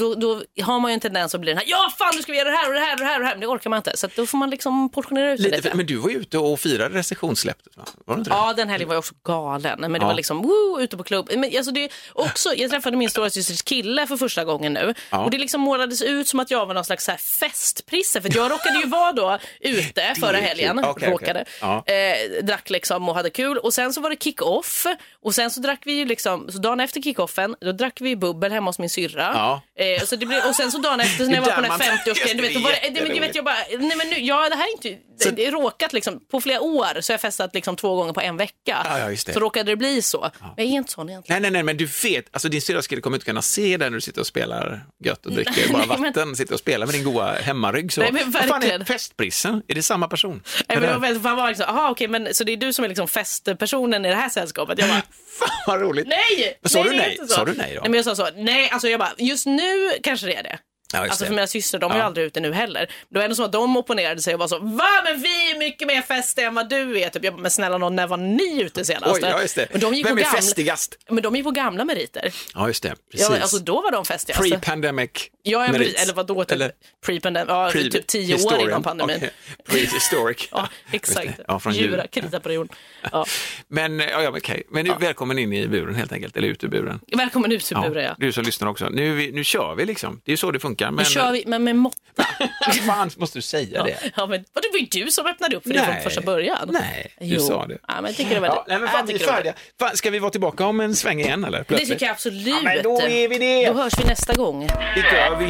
[0.00, 2.32] Då, då har man ju en tendens att bli den här, ja fan nu ska
[2.32, 3.46] vi göra det här och det här och det här och det här, men det
[3.46, 3.96] orkar man inte.
[3.96, 6.60] Så då får man liksom portionera ut det Lite, men du var ju ute och
[6.60, 7.84] firade recensionssläppet, va?
[8.06, 8.36] Var du inte det?
[8.36, 9.80] Ja, den helgen var jag också galen.
[9.80, 10.06] Men det Ja.
[10.06, 11.30] var liksom woo, ute på klubb.
[11.36, 14.94] Men alltså det är också, jag träffade min stora systers kille för första gången nu.
[15.10, 15.24] Ja.
[15.24, 18.20] Och det liksom målades ut som att jag var någon slags så här festprisse.
[18.22, 20.84] För jag råkade ju vara då ute förra helgen.
[20.84, 21.10] Okej.
[21.10, 21.44] råkade.
[21.60, 21.84] Ja.
[21.86, 23.58] Eh, drack liksom och hade kul.
[23.58, 24.86] Och sen så var det kick-off.
[25.22, 28.52] Och sen så drack vi ju liksom, så dagen efter kick-offen, då drack vi bubbel
[28.52, 29.32] hemma hos min syrra.
[29.74, 29.84] Ja.
[29.84, 31.78] Eh, så det blev, och sen så dagen efter när jag var på den här
[31.78, 34.20] 50-årsgrejen, du vet, då var det, det, men du vet jag bara, nej men nu,
[34.20, 34.88] ja det här är inte,
[35.24, 38.12] det, det är råkat liksom, på flera år så har jag festat liksom två gånger
[38.12, 38.54] på en vecka.
[38.64, 39.32] Ja, ja, just det.
[39.32, 40.30] Så råkade det bli så.
[40.40, 41.42] Men jag är inte sån egentligen.
[41.42, 43.76] Nej, nej, nej, men du vet, alltså din syrra skulle komma ut och kunna se
[43.76, 46.60] dig när du sitter och spelar gött och dricker bara Nej, men- vatten, sitter och
[46.60, 47.92] spelar med din goa hemmarygg.
[47.92, 48.00] Så.
[48.00, 49.62] Nej, men Vad fan är festprissen?
[49.68, 50.42] Är det samma person?
[50.68, 52.84] Nej, men det var väldigt, var liksom, aha, okej, men så det är du som
[52.84, 54.78] är liksom festpersonen i det här sällskapet.
[54.78, 55.02] Jag bara,
[55.38, 56.06] Fan vad roligt.
[56.06, 56.58] nej!
[56.60, 57.16] Men sa nej, du nej?
[57.20, 57.34] inte.
[57.34, 57.80] Sa du nej då?
[57.80, 60.58] Nej, men jag sa så, nej, alltså jag bara, just nu kanske det är det.
[60.92, 62.02] Ja, Alltså för mina systrar, de är Ja.
[62.04, 62.86] aldrig ute nu heller.
[63.08, 65.58] Det var ändå som att de opponerade sig och var så, va men vi är
[65.58, 67.08] mycket mer festiga än vad du är.
[67.08, 69.14] Typ, jag bara, men snälla någon, när var ni ute senast?
[69.14, 69.68] Oj, ja, just det.
[69.72, 70.96] Men de gick Vem är gamla, festigast?
[71.10, 72.32] Men de gick på gamla meriter.
[72.54, 72.94] Ja, just det.
[73.10, 73.28] Precis.
[73.30, 74.42] Ja, alltså då var de festigast.
[74.42, 75.10] Pre-pandemic
[75.42, 76.02] Ja, ja, merits.
[76.02, 76.72] eller vadå, typ, Eller
[77.06, 79.16] pre-pandemic, ja, pre- typ tio år innan pandemin.
[79.16, 79.30] Okej.
[79.68, 80.48] Prehistoric.
[80.50, 81.40] Ja, exakt.
[81.48, 82.06] Ja, från Djura, djur.
[82.22, 82.76] krita på jorden.
[83.12, 83.26] Ja.
[83.68, 84.62] Men, ja, ja, okej.
[84.70, 87.00] men nu, välkommen in i buren helt enkelt, eller ut ur buren.
[87.16, 88.14] Välkommen ut ur buren, ja.
[88.18, 88.88] Du som lyssnar också.
[88.88, 90.20] Nu, vi- nu kör vi liksom.
[90.24, 90.79] Det är så det funkar.
[90.86, 91.96] Men, Nu kör vi, men med mått.
[92.86, 94.12] Fan, måste du säga Ja, det?
[94.16, 96.02] ja, men, och det var ju du som öppnade upp för det från Nej.
[96.02, 96.68] första början.
[96.72, 97.40] Nej, du Jo.
[97.40, 97.78] sa det.
[97.88, 99.54] Ja, men jag tycker det var Ja, nej, men fan, vi är det färdiga.
[99.78, 101.58] Fan, ska vi vara tillbaka om en sväng igen eller?
[101.58, 101.90] Det Plötsligt?
[101.90, 102.46] tycker jag absolut.
[102.46, 103.66] Ja, men då är vi det.
[103.66, 104.66] Då hörs vi nästa gång.
[104.66, 105.46] Det gör vi.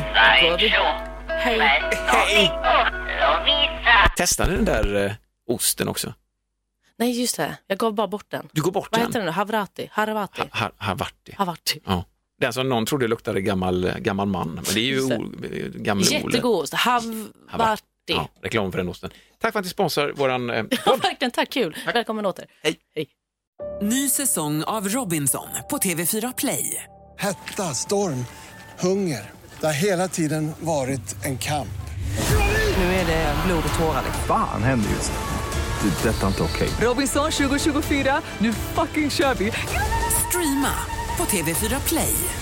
[0.51, 0.69] Då vi.
[1.29, 1.59] Hej.
[2.07, 2.51] Hej!
[4.17, 5.13] Testa den där eh,
[5.49, 6.15] osten också.
[6.99, 7.57] Nej, just det.
[7.67, 8.49] Jag gav bara bort den.
[8.53, 9.07] Du går bort Vad den.
[9.09, 9.33] heter den?
[9.35, 9.89] Havrati?
[9.93, 10.43] Haravati?
[10.53, 11.33] Ha, Havarti.
[11.37, 11.81] Havarti.
[11.87, 12.05] Ja.
[12.41, 15.25] Den som någon trodde luktade gammal, gammal man, men det är ju o,
[15.75, 16.05] gamle.
[16.05, 16.75] Jättegod ost.
[16.75, 17.83] Havarti.
[18.07, 19.11] Ja, reklam för den osten.
[19.41, 21.31] Tack för att ni sponsrar våran eh, Ja, verkligen.
[21.31, 21.51] Tack.
[21.51, 21.77] Kul.
[21.95, 22.45] Välkommen åter.
[22.63, 22.77] Hej.
[22.95, 23.09] Hej.
[23.83, 26.85] Ny säsong av Robinson på TV4 Play.
[27.19, 28.25] Hetta, storm,
[28.79, 29.31] hunger.
[29.61, 31.69] Det har hela tiden varit en kamp.
[32.77, 34.03] Nu är det blod och tårar.
[34.05, 34.25] liksom.
[34.27, 35.19] Fan händer just det.
[36.03, 36.69] Det är detta inte okej.
[36.81, 39.53] Robinson 2024, nu fucking kör vi!
[40.29, 42.40] Streama på TV4 Play.